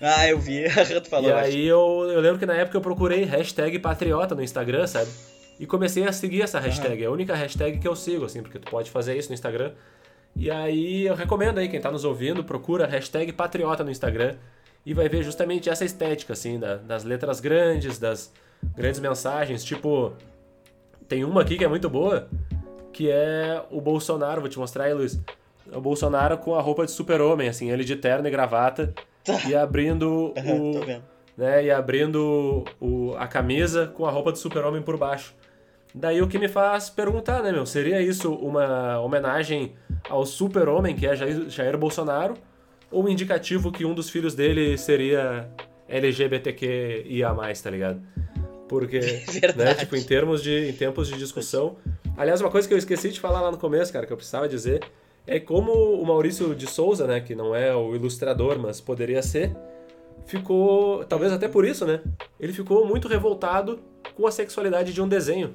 [0.00, 0.64] Ah, eu vi,
[1.02, 1.30] tu falou.
[1.30, 5.10] E aí eu, eu lembro que na época eu procurei hashtag patriota no Instagram, sabe?
[5.58, 7.04] E comecei a seguir essa hashtag.
[7.04, 9.72] É a única hashtag que eu sigo, assim, porque tu pode fazer isso no Instagram.
[10.34, 14.36] E aí eu recomendo aí, quem tá nos ouvindo, procura hashtag patriota no Instagram
[14.84, 18.32] e vai ver justamente essa estética, assim, da, das letras grandes, das
[18.74, 19.62] grandes mensagens.
[19.62, 20.12] Tipo,
[21.08, 22.28] tem uma aqui que é muito boa,
[22.92, 25.20] que é o Bolsonaro, vou te mostrar aí, Luiz.
[25.70, 28.92] É o Bolsonaro com a roupa de super-homem, assim, ele de terno e gravata,
[29.48, 31.02] e abrindo o...
[31.36, 35.34] né, e abrindo o, a camisa com a roupa de super-homem por baixo.
[35.94, 37.66] Daí o que me faz perguntar, né, meu?
[37.66, 39.74] Seria isso uma homenagem
[40.12, 42.34] ao super-homem, que é Jair, Jair Bolsonaro,
[42.90, 45.48] ou um indicativo que um dos filhos dele seria
[45.88, 48.02] LGBTQIA+, tá ligado?
[48.68, 49.00] Porque,
[49.56, 51.76] né, tipo, em termos de em tempos de discussão,
[52.14, 54.46] aliás, uma coisa que eu esqueci de falar lá no começo, cara, que eu precisava
[54.46, 54.84] dizer,
[55.26, 59.56] é como o Maurício de Souza, né, que não é o ilustrador, mas poderia ser,
[60.26, 62.02] ficou, talvez até por isso, né?
[62.38, 63.80] Ele ficou muito revoltado
[64.14, 65.54] com a sexualidade de um desenho.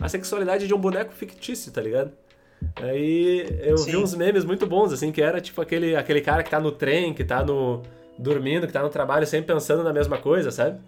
[0.00, 2.10] A sexualidade de um boneco fictício, tá ligado?
[2.76, 3.92] Aí eu Sim.
[3.92, 6.72] vi uns memes muito bons, assim, que era tipo aquele, aquele cara que tá no
[6.72, 7.82] trem, que tá no.
[8.18, 10.78] dormindo, que tá no trabalho sempre pensando na mesma coisa, sabe?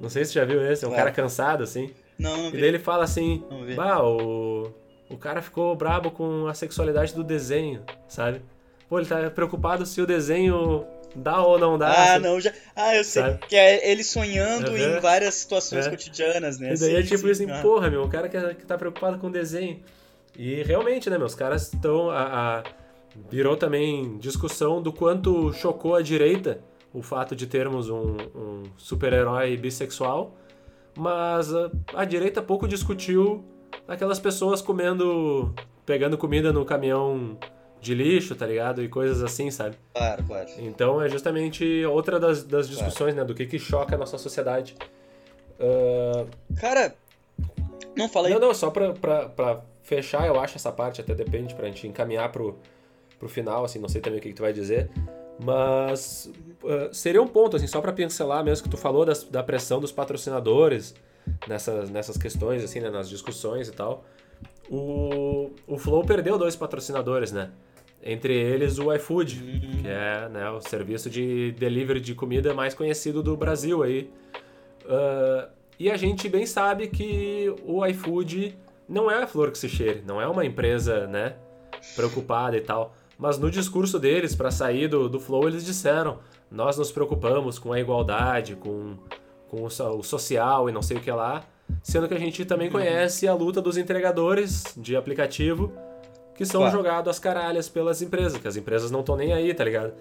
[0.00, 1.90] Não sei se você já viu esse, é um cara cansado, assim.
[2.18, 2.58] Não, não vi.
[2.58, 3.42] E daí ele fala assim,
[3.76, 4.72] bah, o,
[5.10, 8.40] o cara ficou brabo com a sexualidade do desenho, sabe?
[8.88, 10.84] Pô, ele tá preocupado se o desenho
[11.14, 11.88] dá ou não dá.
[11.88, 12.52] Ah, assim, não, já.
[12.74, 13.22] Ah, eu sei.
[13.22, 13.38] Sabe?
[13.46, 14.76] Que é ele sonhando uhum.
[14.76, 15.90] em várias situações é.
[15.90, 16.74] cotidianas, né?
[16.74, 17.30] E daí é sim, é tipo sim.
[17.30, 17.60] assim, ah.
[17.60, 19.80] porra, meu, o cara que, é, que tá preocupado com o desenho.
[20.40, 22.08] E realmente, né, meus caras estão.
[22.10, 22.62] A, a,
[23.28, 26.62] virou também discussão do quanto chocou a direita
[26.94, 30.34] o fato de termos um, um super-herói bissexual,
[30.96, 33.44] mas a, a, direita pouco discutiu
[33.86, 37.36] aquelas pessoas comendo, pegando comida no caminhão
[37.78, 38.82] de lixo, tá ligado?
[38.82, 39.76] E coisas assim, sabe?
[39.92, 40.48] Claro, claro.
[40.56, 43.16] Então é justamente outra das, das discussões, claro.
[43.16, 43.24] né?
[43.24, 44.74] Do que, que choca a nossa sociedade.
[45.60, 46.26] Uh...
[46.58, 46.94] Cara,
[47.94, 48.32] não falei.
[48.32, 51.88] Não, não, só pra, pra, pra fechar, eu acho essa parte, até depende, pra gente
[51.88, 52.56] encaminhar pro,
[53.18, 54.88] pro final, assim, não sei também o que, que tu vai dizer.
[55.44, 56.30] Mas
[56.62, 59.80] uh, seria um ponto, assim, só para pincelar mesmo que tu falou das, da pressão
[59.80, 60.94] dos patrocinadores
[61.48, 64.04] nessas, nessas questões, assim, né, nas discussões e tal.
[64.70, 67.50] O, o Flow perdeu dois patrocinadores, né?
[68.00, 69.36] Entre eles o iFood,
[69.82, 74.08] que é né, o serviço de delivery de comida mais conhecido do Brasil aí.
[74.84, 78.56] Uh, e a gente bem sabe que o iFood
[78.90, 81.36] não é a flor que se cheire, não é uma empresa, né,
[81.94, 82.92] preocupada e tal.
[83.16, 86.18] Mas no discurso deles, para sair do, do flow, eles disseram:
[86.50, 88.96] nós nos preocupamos com a igualdade, com,
[89.48, 91.44] com o social e não sei o que lá.
[91.82, 92.72] Sendo que a gente também uhum.
[92.72, 95.72] conhece a luta dos entregadores de aplicativo
[96.34, 96.76] que são claro.
[96.76, 99.92] jogados às caralhas pelas empresas, que as empresas não estão nem aí, tá ligado?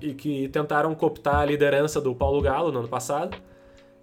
[0.00, 3.36] E que tentaram cooptar a liderança do Paulo Galo no ano passado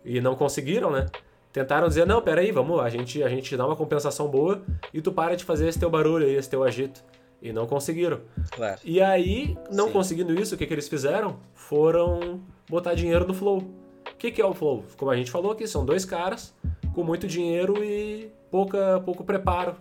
[0.06, 1.08] e não conseguiram, né?
[1.52, 4.62] Tentaram dizer, não, peraí, vamos, a gente, a gente dá uma compensação boa
[4.94, 7.04] e tu para de fazer esse teu barulho aí, esse teu agito.
[7.42, 8.22] E não conseguiram.
[8.52, 8.80] Claro.
[8.84, 9.94] E aí, não Sim.
[9.94, 11.38] conseguindo isso, o que, que eles fizeram?
[11.54, 12.40] Foram
[12.70, 13.58] botar dinheiro no Flow.
[13.58, 14.86] O que, que é o Flow?
[14.96, 16.54] Como a gente falou aqui, são dois caras
[16.94, 19.76] com muito dinheiro e pouca, pouco preparo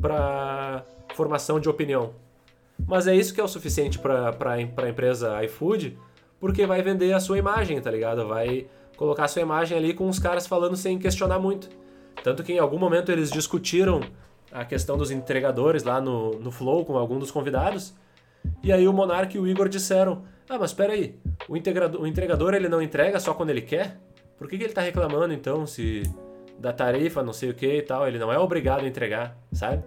[0.00, 2.12] para formação de opinião.
[2.86, 5.96] Mas é isso que é o suficiente para a empresa iFood,
[6.38, 8.26] porque vai vender a sua imagem, tá ligado?
[8.26, 8.66] Vai
[8.96, 11.68] colocar sua imagem ali com os caras falando sem questionar muito.
[12.22, 14.00] Tanto que em algum momento eles discutiram
[14.50, 17.94] a questão dos entregadores lá no, no Flow com algum dos convidados.
[18.62, 21.18] E aí o Monark e o Igor disseram: Ah, mas espera aí,
[21.48, 21.52] o,
[22.02, 23.98] o entregador ele não entrega só quando ele quer?
[24.38, 26.02] Por que, que ele está reclamando então se
[26.58, 28.06] da tarifa, não sei o que e tal?
[28.06, 29.82] Ele não é obrigado a entregar, sabe?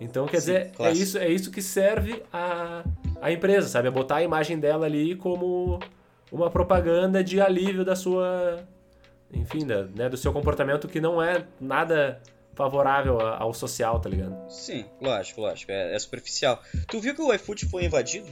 [0.00, 2.82] Então, quer Sim, dizer, é isso, é isso que serve a,
[3.20, 3.88] a empresa, sabe?
[3.88, 5.78] É botar a imagem dela ali como
[6.30, 8.64] uma propaganda de alívio da sua.
[9.32, 12.20] Enfim, da, né, do seu comportamento que não é nada
[12.54, 14.36] favorável ao social, tá ligado?
[14.50, 15.70] Sim, lógico, lógico.
[15.72, 16.60] É, é, superficial.
[16.88, 18.28] Tu viu que o iFood foi invadido?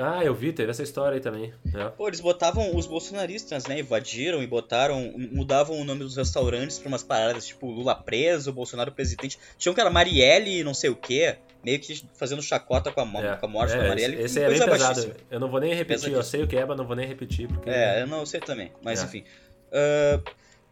[0.00, 1.52] Ah, eu vi, teve essa história aí também.
[1.74, 1.88] É.
[1.90, 3.80] Pô, eles botavam os bolsonaristas, né?
[3.80, 5.12] Invadiram e botaram.
[5.32, 9.38] mudavam o nome dos restaurantes pra umas paradas tipo Lula preso, Bolsonaro presidente.
[9.58, 11.36] Tinha um cara Marielle, não sei o quê.
[11.64, 14.14] Meio que fazendo chacota com a, é, com a morte é, da Marielle.
[14.14, 14.94] Esse, esse é bem pesado.
[14.94, 15.14] Baixíssima.
[15.30, 17.48] Eu não vou nem repetir, eu sei o que é, mas não vou nem repetir.
[17.48, 17.70] Porque...
[17.70, 18.72] É, eu não sei também.
[18.82, 19.04] Mas é.
[19.04, 19.24] enfim.
[19.68, 20.22] Uh,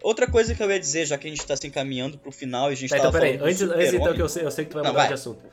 [0.02, 2.70] outra coisa que eu ia dizer, já que a gente tá se encaminhando pro final
[2.70, 4.70] e a gente tá, então, peraí, antes, antes então que eu sei, eu sei que
[4.70, 5.08] tu vai não, mudar vai.
[5.08, 5.44] de assunto.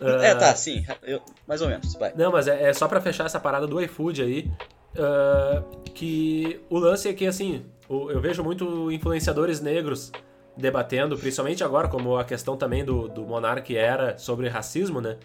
[0.00, 2.12] Uh, é, tá, sim, eu, mais ou menos, vai.
[2.16, 4.50] Não, mas é, é só para fechar essa parada do iFood aí,
[4.94, 10.12] uh, que o lance é que, assim, eu vejo muito influenciadores negros
[10.56, 15.16] debatendo, principalmente agora, como a questão também do, do Monark era sobre racismo, né?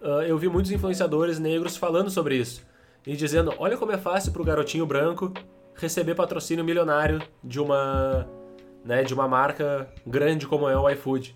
[0.00, 2.66] Uh, eu vi muitos influenciadores negros falando sobre isso
[3.06, 5.32] e dizendo: olha como é fácil pro garotinho branco
[5.74, 8.28] receber patrocínio milionário de uma,
[8.84, 11.34] né, de uma marca grande como é o iFood.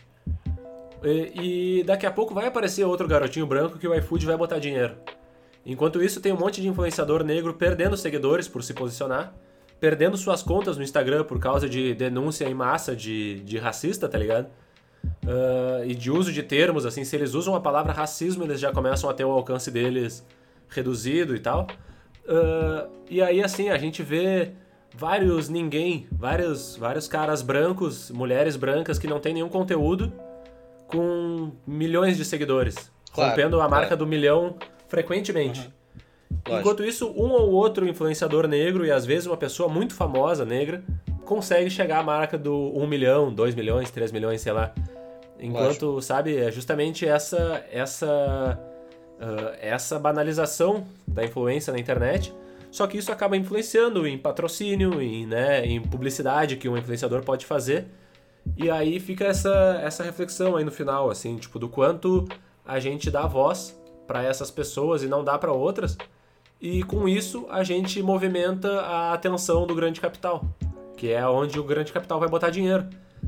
[1.06, 4.58] E, e, daqui a pouco vai aparecer outro garotinho branco que o iFood vai botar
[4.58, 4.96] dinheiro.
[5.64, 9.32] Enquanto isso, tem um monte de influenciador negro perdendo seguidores por se posicionar,
[9.78, 14.18] perdendo suas contas no Instagram por causa de denúncia em massa de, de racista, tá
[14.18, 14.48] ligado?
[15.24, 18.72] Uh, e de uso de termos, assim, se eles usam a palavra racismo, eles já
[18.72, 20.26] começam a ter o alcance deles
[20.68, 21.68] reduzido e tal.
[22.24, 24.50] Uh, e aí, assim, a gente vê
[24.92, 30.12] vários ninguém, vários, vários caras brancos, mulheres brancas que não tem nenhum conteúdo
[30.86, 34.04] com milhões de seguidores, claro, rompendo a marca claro.
[34.04, 34.56] do milhão
[34.88, 35.60] frequentemente.
[36.48, 36.58] Uhum.
[36.58, 40.82] Enquanto isso, um ou outro influenciador negro, e às vezes uma pessoa muito famosa negra,
[41.24, 44.72] consegue chegar à marca do 1 milhão, 2 milhões, 3 milhões, sei lá.
[45.38, 46.02] Enquanto, Lógico.
[46.02, 48.58] sabe, é justamente essa essa
[49.20, 52.32] uh, essa banalização da influência na internet.
[52.70, 57.46] Só que isso acaba influenciando em patrocínio, em, né, em publicidade que um influenciador pode
[57.46, 57.86] fazer.
[58.56, 62.26] E aí fica essa, essa reflexão aí no final, assim, tipo, do quanto
[62.64, 65.96] a gente dá voz para essas pessoas e não dá para outras.
[66.60, 70.44] E com isso a gente movimenta a atenção do grande capital,
[70.96, 72.86] que é onde o grande capital vai botar dinheiro.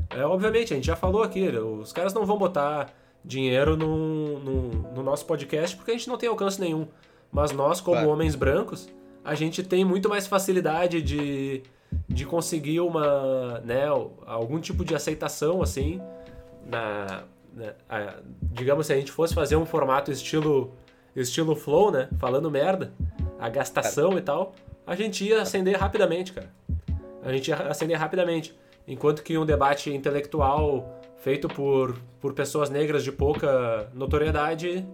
[0.09, 2.93] É, obviamente, a gente já falou aqui, os caras não vão botar
[3.23, 6.87] dinheiro no, no, no nosso podcast porque a gente não tem alcance nenhum.
[7.31, 8.11] Mas nós, como claro.
[8.11, 8.89] homens brancos,
[9.23, 11.61] a gente tem muito mais facilidade de,
[12.07, 13.85] de conseguir uma, né,
[14.25, 16.01] algum tipo de aceitação, assim,
[16.65, 17.23] na,
[17.53, 20.73] na a, digamos, se a gente fosse fazer um formato estilo,
[21.15, 22.91] estilo flow, né, falando merda,
[23.39, 24.53] a gastação e tal,
[24.85, 26.51] a gente ia acender rapidamente, cara.
[27.23, 28.57] A gente ia acender rapidamente.
[28.87, 34.85] Enquanto que um debate intelectual feito por, por pessoas negras de pouca notoriedade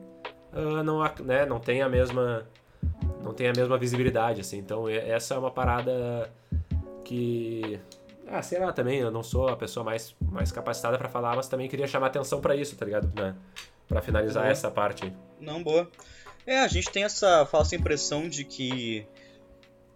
[0.53, 2.45] uh, não, né, não tem a mesma
[3.23, 6.31] não tem a mesma visibilidade assim então essa é uma parada
[7.05, 7.79] que.
[8.27, 11.47] Ah, sei lá também, eu não sou a pessoa mais, mais capacitada para falar, mas
[11.47, 13.09] também queria chamar atenção para isso, tá ligado?
[13.15, 13.35] Né?
[13.87, 14.51] Pra finalizar boa.
[14.51, 15.13] essa parte.
[15.39, 15.89] Não, boa.
[16.45, 19.07] É, a gente tem essa falsa impressão de que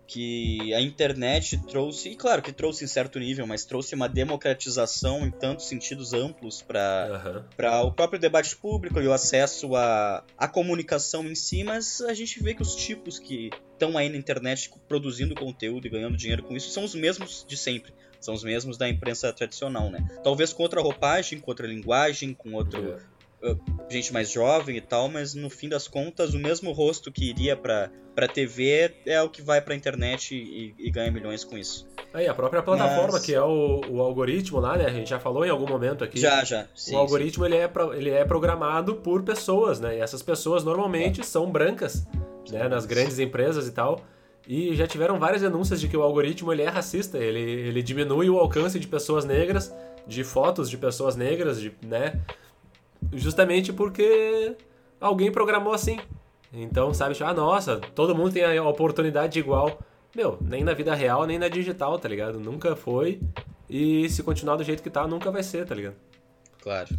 [0.10, 5.24] que a internet trouxe, e claro que trouxe em certo nível, mas trouxe uma democratização
[5.24, 7.88] em tantos sentidos amplos para uhum.
[7.88, 12.42] o próprio debate público e o acesso à, à comunicação em si, mas a gente
[12.42, 16.58] vê que os tipos que estão aí na internet produzindo conteúdo e ganhando dinheiro com
[16.58, 17.94] isso são os mesmos de sempre.
[18.20, 20.06] São os mesmos da imprensa tradicional, né?
[20.24, 23.19] Talvez com outra roupagem, com outra linguagem, com outro, yeah
[23.90, 27.56] gente mais jovem e tal, mas no fim das contas o mesmo rosto que iria
[27.56, 31.88] pra, pra TV é o que vai pra internet e, e ganha milhões com isso.
[32.14, 33.26] Aí, a própria plataforma, mas...
[33.26, 34.86] que é o, o algoritmo lá, né?
[34.86, 36.20] A gente já falou em algum momento aqui.
[36.20, 36.68] Já, já.
[36.74, 39.98] Sim, o algoritmo Ele, é ele é programado por pessoas, né?
[39.98, 41.24] E essas pessoas normalmente é.
[41.24, 42.08] são brancas,
[42.50, 42.68] né?
[42.68, 44.02] Nas grandes empresas e tal.
[44.48, 48.30] E já tiveram várias denúncias de que o algoritmo ele é racista, ele, ele diminui
[48.32, 49.72] o alcance de pessoas negras,
[50.08, 52.20] de fotos de pessoas negras, de, né?
[53.14, 54.56] Justamente porque
[55.00, 56.00] alguém programou assim.
[56.52, 59.80] Então, sabe, tipo, ah, nossa, todo mundo tem a oportunidade igual.
[60.16, 62.40] Meu, nem na vida real, nem na digital, tá ligado?
[62.40, 63.22] Nunca foi.
[63.70, 65.96] E se continuar do jeito que tá, nunca vai ser, tá ligado?
[66.62, 66.98] Claro.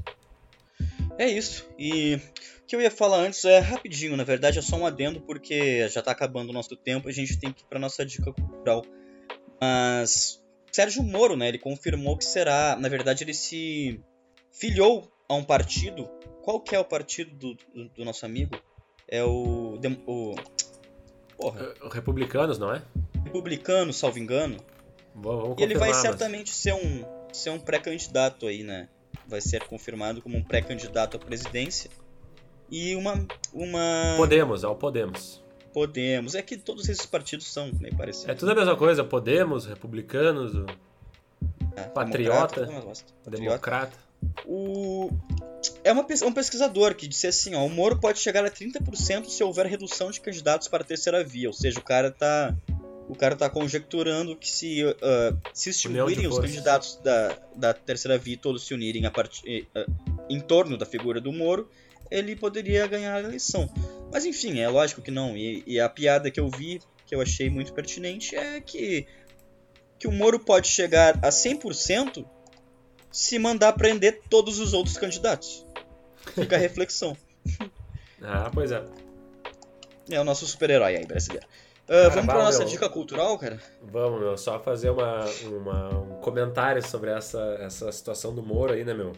[1.19, 1.69] É isso.
[1.79, 5.21] E o que eu ia falar antes é rapidinho, na verdade é só um adendo,
[5.21, 8.07] porque já tá acabando o nosso tempo e a gente tem que ir pra nossa
[8.07, 8.85] dica cultural.
[9.61, 10.41] Mas.
[10.73, 11.49] Sérgio Moro, né?
[11.49, 12.77] Ele confirmou que será.
[12.79, 14.01] Na verdade, ele se
[14.53, 16.09] filiou a um partido.
[16.43, 18.59] Qual que é o partido do, do, do nosso amigo?
[19.07, 19.79] É o.
[20.07, 20.35] o
[21.37, 21.73] porra.
[21.81, 22.83] É, republicanos, não é?
[23.25, 24.57] Republicano, salvo engano.
[25.57, 28.89] E ele vai certamente ser um, ser um pré-candidato aí, né?
[29.29, 31.91] Vai ser confirmado como um pré-candidato à presidência.
[32.69, 34.15] E uma, uma.
[34.17, 35.43] Podemos, é o Podemos.
[35.73, 36.35] Podemos.
[36.35, 38.29] É que todos esses partidos são, meio parecidos.
[38.29, 39.05] É tudo a mesma coisa.
[39.05, 40.53] Podemos, republicanos,
[41.77, 43.05] é, patriota, democrata.
[43.31, 44.10] democrata.
[44.47, 45.11] O...
[45.85, 49.43] É uma, um pesquisador que disse assim, ó, o Moro pode chegar a 30% se
[49.43, 52.55] houver redução de candidatos para a terceira via, ou seja, o cara tá
[53.09, 58.37] o cara tá conjecturando que se, uh, se extinguirem os candidatos da, da terceira via
[58.37, 59.43] todos se unirem a part...
[59.43, 61.69] Uh, em torno da figura do Moro,
[62.09, 63.69] ele poderia ganhar a eleição.
[64.13, 65.37] Mas enfim, é lógico que não.
[65.37, 69.07] E, e, a piada que eu vi, que eu achei muito pertinente, é que,
[69.99, 72.25] que o Moro pode chegar a 100%
[73.11, 75.67] se mandar prender todos os outros candidatos.
[76.35, 77.17] Fica a reflexão.
[78.23, 78.83] ah, pois é.
[80.11, 81.47] É o nosso super-herói aí, brasileiro.
[81.89, 83.59] Uh, vamos para nossa meu, dica cultural, cara?
[83.83, 84.37] Vamos, meu.
[84.37, 89.13] Só fazer uma, uma, um comentário sobre essa, essa situação do Moro aí, né, meu?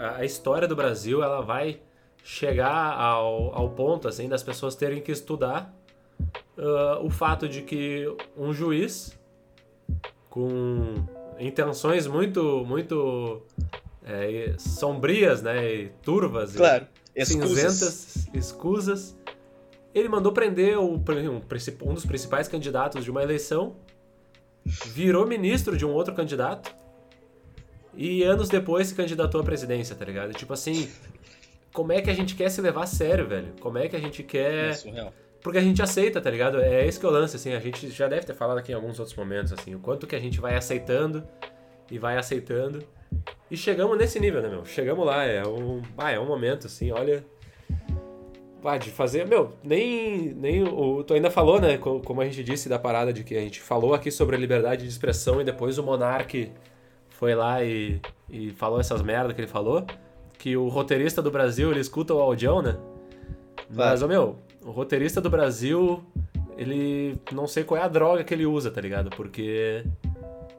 [0.00, 1.80] A, a história do Brasil, ela vai
[2.24, 5.72] chegar ao, ao ponto, assim, das pessoas terem que estudar
[6.56, 8.04] uh, o fato de que
[8.36, 9.16] um juiz
[10.28, 10.96] com
[11.38, 13.42] intenções muito, muito
[14.04, 16.86] é, sombrias, né, e turvas, claro.
[17.14, 19.16] e cinzentas, escusas,
[19.94, 23.76] ele mandou prender o, um, um dos principais candidatos de uma eleição,
[24.64, 26.74] virou ministro de um outro candidato
[27.94, 30.32] e anos depois se candidatou à presidência, tá ligado?
[30.32, 30.90] Tipo assim,
[31.72, 33.54] como é que a gente quer se levar a sério, velho?
[33.60, 34.70] Como é que a gente quer.
[34.70, 35.12] É surreal.
[35.48, 36.60] Porque a gente aceita, tá ligado?
[36.60, 37.54] É esse que é o lance, assim.
[37.54, 39.74] A gente já deve ter falado aqui em alguns outros momentos, assim.
[39.74, 41.26] O quanto que a gente vai aceitando
[41.90, 42.84] e vai aceitando.
[43.50, 44.66] E chegamos nesse nível, né, meu?
[44.66, 47.24] Chegamos lá, é um, ah, é um momento, assim, olha.
[48.62, 51.02] Ah, de fazer, meu, nem, nem o.
[51.02, 51.78] Tu ainda falou, né?
[51.78, 54.82] Como a gente disse da parada de que a gente falou aqui sobre a liberdade
[54.82, 56.52] de expressão e depois o Monark
[57.08, 59.86] foi lá e, e falou essas merdas que ele falou.
[60.36, 62.76] Que o roteirista do Brasil ele escuta o audião, né?
[63.70, 66.02] Mas, ô meu, o roteirista do Brasil,
[66.56, 67.20] ele.
[67.32, 69.10] Não sei qual é a droga que ele usa, tá ligado?
[69.10, 69.84] Porque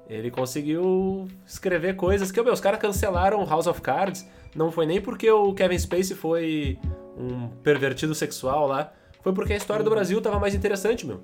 [0.09, 4.27] ele conseguiu escrever coisas que, meu, os caras cancelaram House of Cards.
[4.55, 6.79] Não foi nem porque o Kevin Spacey foi
[7.15, 8.91] um pervertido sexual lá,
[9.21, 11.21] foi porque a história do Brasil tava mais interessante, meu.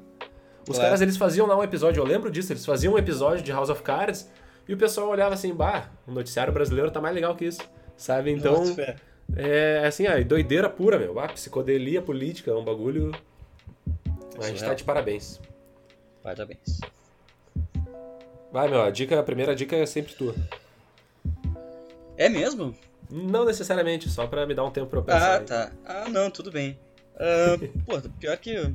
[0.68, 0.82] Os claro.
[0.82, 3.70] caras, eles faziam lá um episódio, eu lembro disso, eles faziam um episódio de House
[3.70, 4.30] of Cards
[4.68, 7.62] e o pessoal olhava assim, bah, o noticiário brasileiro tá mais legal que isso,
[7.96, 8.32] sabe?
[8.32, 8.96] Então, Nossa,
[9.36, 11.20] é assim, ah, doideira pura, meu.
[11.20, 13.12] Ah, psicodelia política é um bagulho...
[14.38, 15.40] A gente tá de parabéns.
[16.22, 16.82] Parabéns.
[18.52, 20.36] Vai, meu, a, dica, a primeira dica é sempre tua.
[22.18, 22.76] É mesmo?
[23.10, 25.36] Não necessariamente, só pra me dar um tempo pra eu pensar.
[25.36, 25.72] Ah, tá.
[25.86, 26.80] Ah, não, tudo bem.
[27.16, 28.58] Uh, pô, pior que.
[28.58, 28.74] O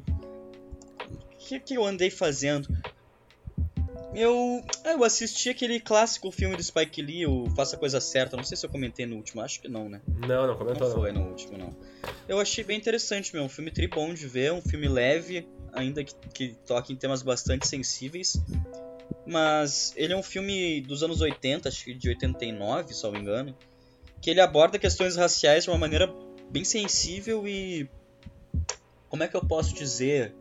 [1.38, 2.68] que, que eu andei fazendo?
[4.14, 8.36] Eu, ah, eu assisti aquele clássico filme do Spike Lee, o Faça a Coisa Certa.
[8.36, 10.00] Não sei se eu comentei no último, acho que não, né?
[10.26, 10.88] Não, não comentou.
[10.88, 11.22] Não foi não.
[11.22, 11.76] no último, não.
[12.28, 13.44] Eu achei bem interessante, meu.
[13.44, 17.22] Um filme tri bom de ver, um filme leve, ainda que, que toque em temas
[17.22, 18.42] bastante sensíveis.
[19.26, 23.20] Mas ele é um filme dos anos 80, acho que de 89, se não me
[23.20, 23.54] engano
[24.20, 26.12] que ele aborda questões raciais de uma maneira
[26.50, 27.88] bem sensível e
[29.08, 30.34] como é que eu posso dizer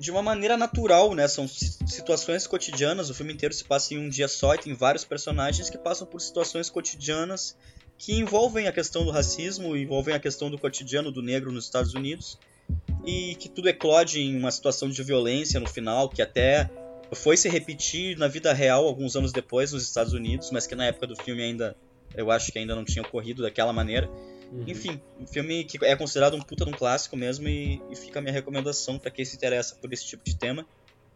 [0.00, 1.28] de uma maneira natural, né?
[1.28, 3.10] São situações cotidianas.
[3.10, 6.06] O filme inteiro se passa em um dia só e tem vários personagens que passam
[6.06, 7.54] por situações cotidianas
[7.98, 11.92] que envolvem a questão do racismo, envolvem a questão do cotidiano do negro nos Estados
[11.92, 12.38] Unidos
[13.04, 16.70] e que tudo eclode em uma situação de violência no final que até
[17.12, 20.86] foi se repetir na vida real alguns anos depois nos Estados Unidos, mas que na
[20.86, 21.76] época do filme ainda
[22.14, 24.08] eu acho que ainda não tinha ocorrido daquela maneira.
[24.50, 24.64] Uhum.
[24.66, 28.18] Enfim, um filme que é considerado um puta de um clássico mesmo e, e fica
[28.18, 30.66] a minha recomendação para quem se interessa por esse tipo de tema.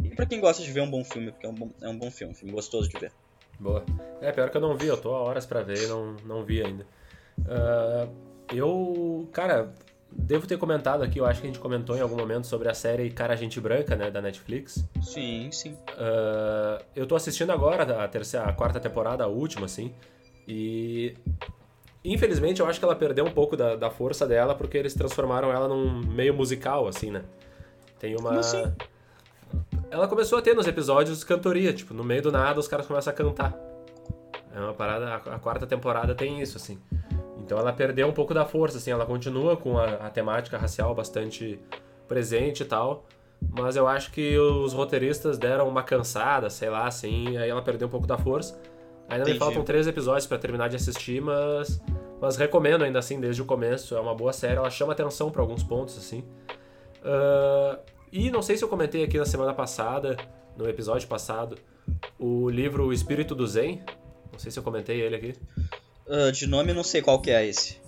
[0.02, 1.98] E para quem gosta de ver um bom filme, porque é um bom, é um
[1.98, 3.12] bom filme, um filme gostoso de ver.
[3.58, 3.84] Boa.
[4.20, 6.44] É, pior que eu não vi, eu tô há horas para ver e não, não
[6.44, 6.86] vi ainda.
[7.38, 8.12] Uh,
[8.52, 9.72] eu, cara,
[10.10, 12.74] devo ter comentado aqui, eu acho que a gente comentou em algum momento sobre a
[12.74, 14.84] série Cara Gente Branca, né, da Netflix.
[15.02, 15.72] Sim, sim.
[15.72, 19.94] Uh, eu tô assistindo agora a terceira, a quarta temporada, a última, assim.
[20.46, 21.14] E
[22.04, 25.50] infelizmente eu acho que ela perdeu um pouco da, da força dela porque eles transformaram
[25.50, 27.22] ela num meio musical, assim, né?
[27.98, 28.38] Tem uma.
[28.38, 28.72] Assim?
[29.90, 33.12] Ela começou a ter nos episódios cantoria, tipo, no meio do nada os caras começam
[33.12, 33.54] a cantar.
[34.54, 36.78] É uma parada, a, quarta temporada tem isso, assim.
[37.38, 40.94] Então ela perdeu um pouco da força, assim, ela continua com a, a temática racial
[40.94, 41.58] bastante
[42.06, 43.04] presente e tal.
[43.56, 47.88] Mas eu acho que os roteiristas deram uma cansada, sei lá, assim, aí ela perdeu
[47.88, 48.58] um pouco da força.
[49.08, 49.32] Ainda Entendi.
[49.32, 51.80] me faltam três episódios para terminar de assistir, mas,
[52.20, 53.94] mas recomendo ainda assim desde o começo.
[53.94, 56.24] É uma boa série, ela chama atenção para alguns pontos assim.
[57.00, 57.78] Uh,
[58.10, 60.16] e não sei se eu comentei aqui na semana passada,
[60.56, 61.58] no episódio passado,
[62.18, 63.82] o livro O Espírito do Zen.
[64.32, 65.34] Não sei se eu comentei ele aqui.
[66.06, 67.78] Uh, de nome não sei qual que é esse.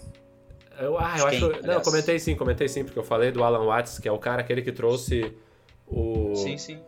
[0.79, 1.51] Eu, ah, eu acho.
[1.51, 4.13] Quem, não, eu comentei sim, comentei sim, porque eu falei do Alan Watts, que é
[4.13, 5.35] o cara aquele que trouxe
[5.87, 6.35] o.
[6.37, 6.79] Sim, sim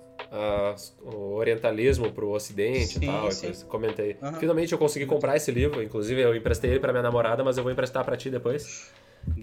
[1.03, 3.31] o orientalismo pro ocidente sim, e tal.
[3.31, 3.53] Sim.
[3.67, 4.17] Comentei.
[4.21, 4.35] Uhum.
[4.35, 7.63] Finalmente eu consegui comprar esse livro, inclusive eu emprestei ele pra minha namorada, mas eu
[7.63, 8.93] vou emprestar para ti depois.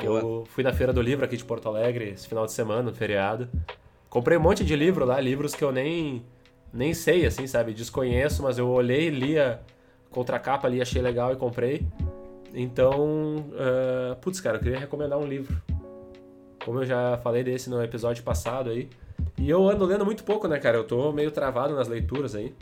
[0.02, 2.94] Eu fui na feira do livro aqui de Porto Alegre esse final de semana, no
[2.94, 3.50] feriado.
[4.10, 6.24] Comprei um monte de livro lá, livros que eu nem
[6.74, 7.74] nem sei, assim, sabe?
[7.74, 9.60] Desconheço, mas eu olhei, li a
[10.12, 11.86] contracapa ali, achei legal e comprei.
[12.54, 15.62] Então, uh, putz, cara, eu queria recomendar um livro.
[16.64, 18.90] Como eu já falei desse no episódio passado aí.
[19.38, 20.78] E eu ando lendo muito pouco, né, cara?
[20.78, 22.54] Eu tô meio travado nas leituras aí.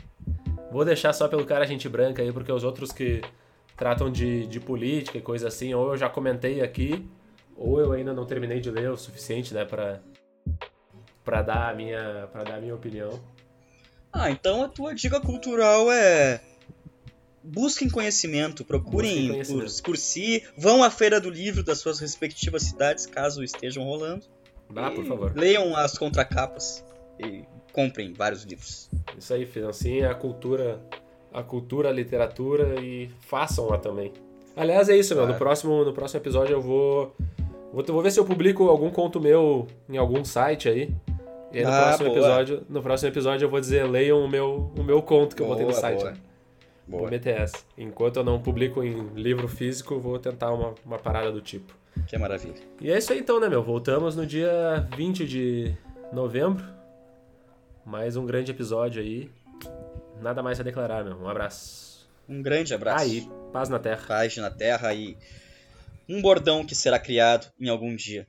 [0.70, 3.22] Vou deixar só pelo cara gente branca aí, porque os outros que
[3.76, 7.08] tratam de, de política e coisa assim, ou eu já comentei aqui,
[7.56, 10.00] ou eu ainda não terminei de ler o suficiente, né, pra,
[11.24, 13.20] pra, dar, a minha, pra dar a minha opinião.
[14.12, 16.40] Ah, então a tua dica cultural é
[17.42, 19.74] busquem conhecimento, procurem conhecimento.
[19.74, 24.26] Por, por si, vão à feira do livro das suas respectivas cidades, caso estejam rolando.
[24.74, 25.32] Ah, por favor.
[25.34, 26.84] Leiam as contracapas
[27.18, 28.90] e comprem vários livros.
[29.18, 30.80] Isso aí, financiem a cultura,
[31.32, 34.12] a cultura, a literatura e façam-a também.
[34.56, 35.26] Aliás, é isso, meu.
[35.26, 37.14] No próximo, no próximo episódio eu vou,
[37.72, 37.84] vou.
[37.84, 40.94] Vou ver se eu publico algum conto meu em algum site aí.
[41.52, 44.72] E aí no, ah, próximo episódio, no próximo episódio eu vou dizer, leiam o meu,
[44.76, 46.00] o meu conto que boa, eu botei no site.
[46.00, 46.10] Boa.
[46.10, 46.16] Né?
[46.86, 47.02] Boa.
[47.02, 47.58] Vou meter essa.
[47.78, 51.74] Enquanto eu não publico em livro físico, vou tentar uma, uma parada do tipo.
[52.06, 52.60] Que maravilha.
[52.80, 53.62] E é isso aí então, né, meu?
[53.62, 55.74] Voltamos no dia 20 de
[56.12, 56.64] novembro.
[57.84, 59.30] Mais um grande episódio aí.
[60.20, 61.16] Nada mais a declarar, meu.
[61.16, 62.08] Um abraço.
[62.28, 63.04] Um grande abraço.
[63.04, 64.06] Aí, paz na terra.
[64.06, 65.16] Paz na terra e
[66.08, 68.26] um bordão que será criado em algum dia.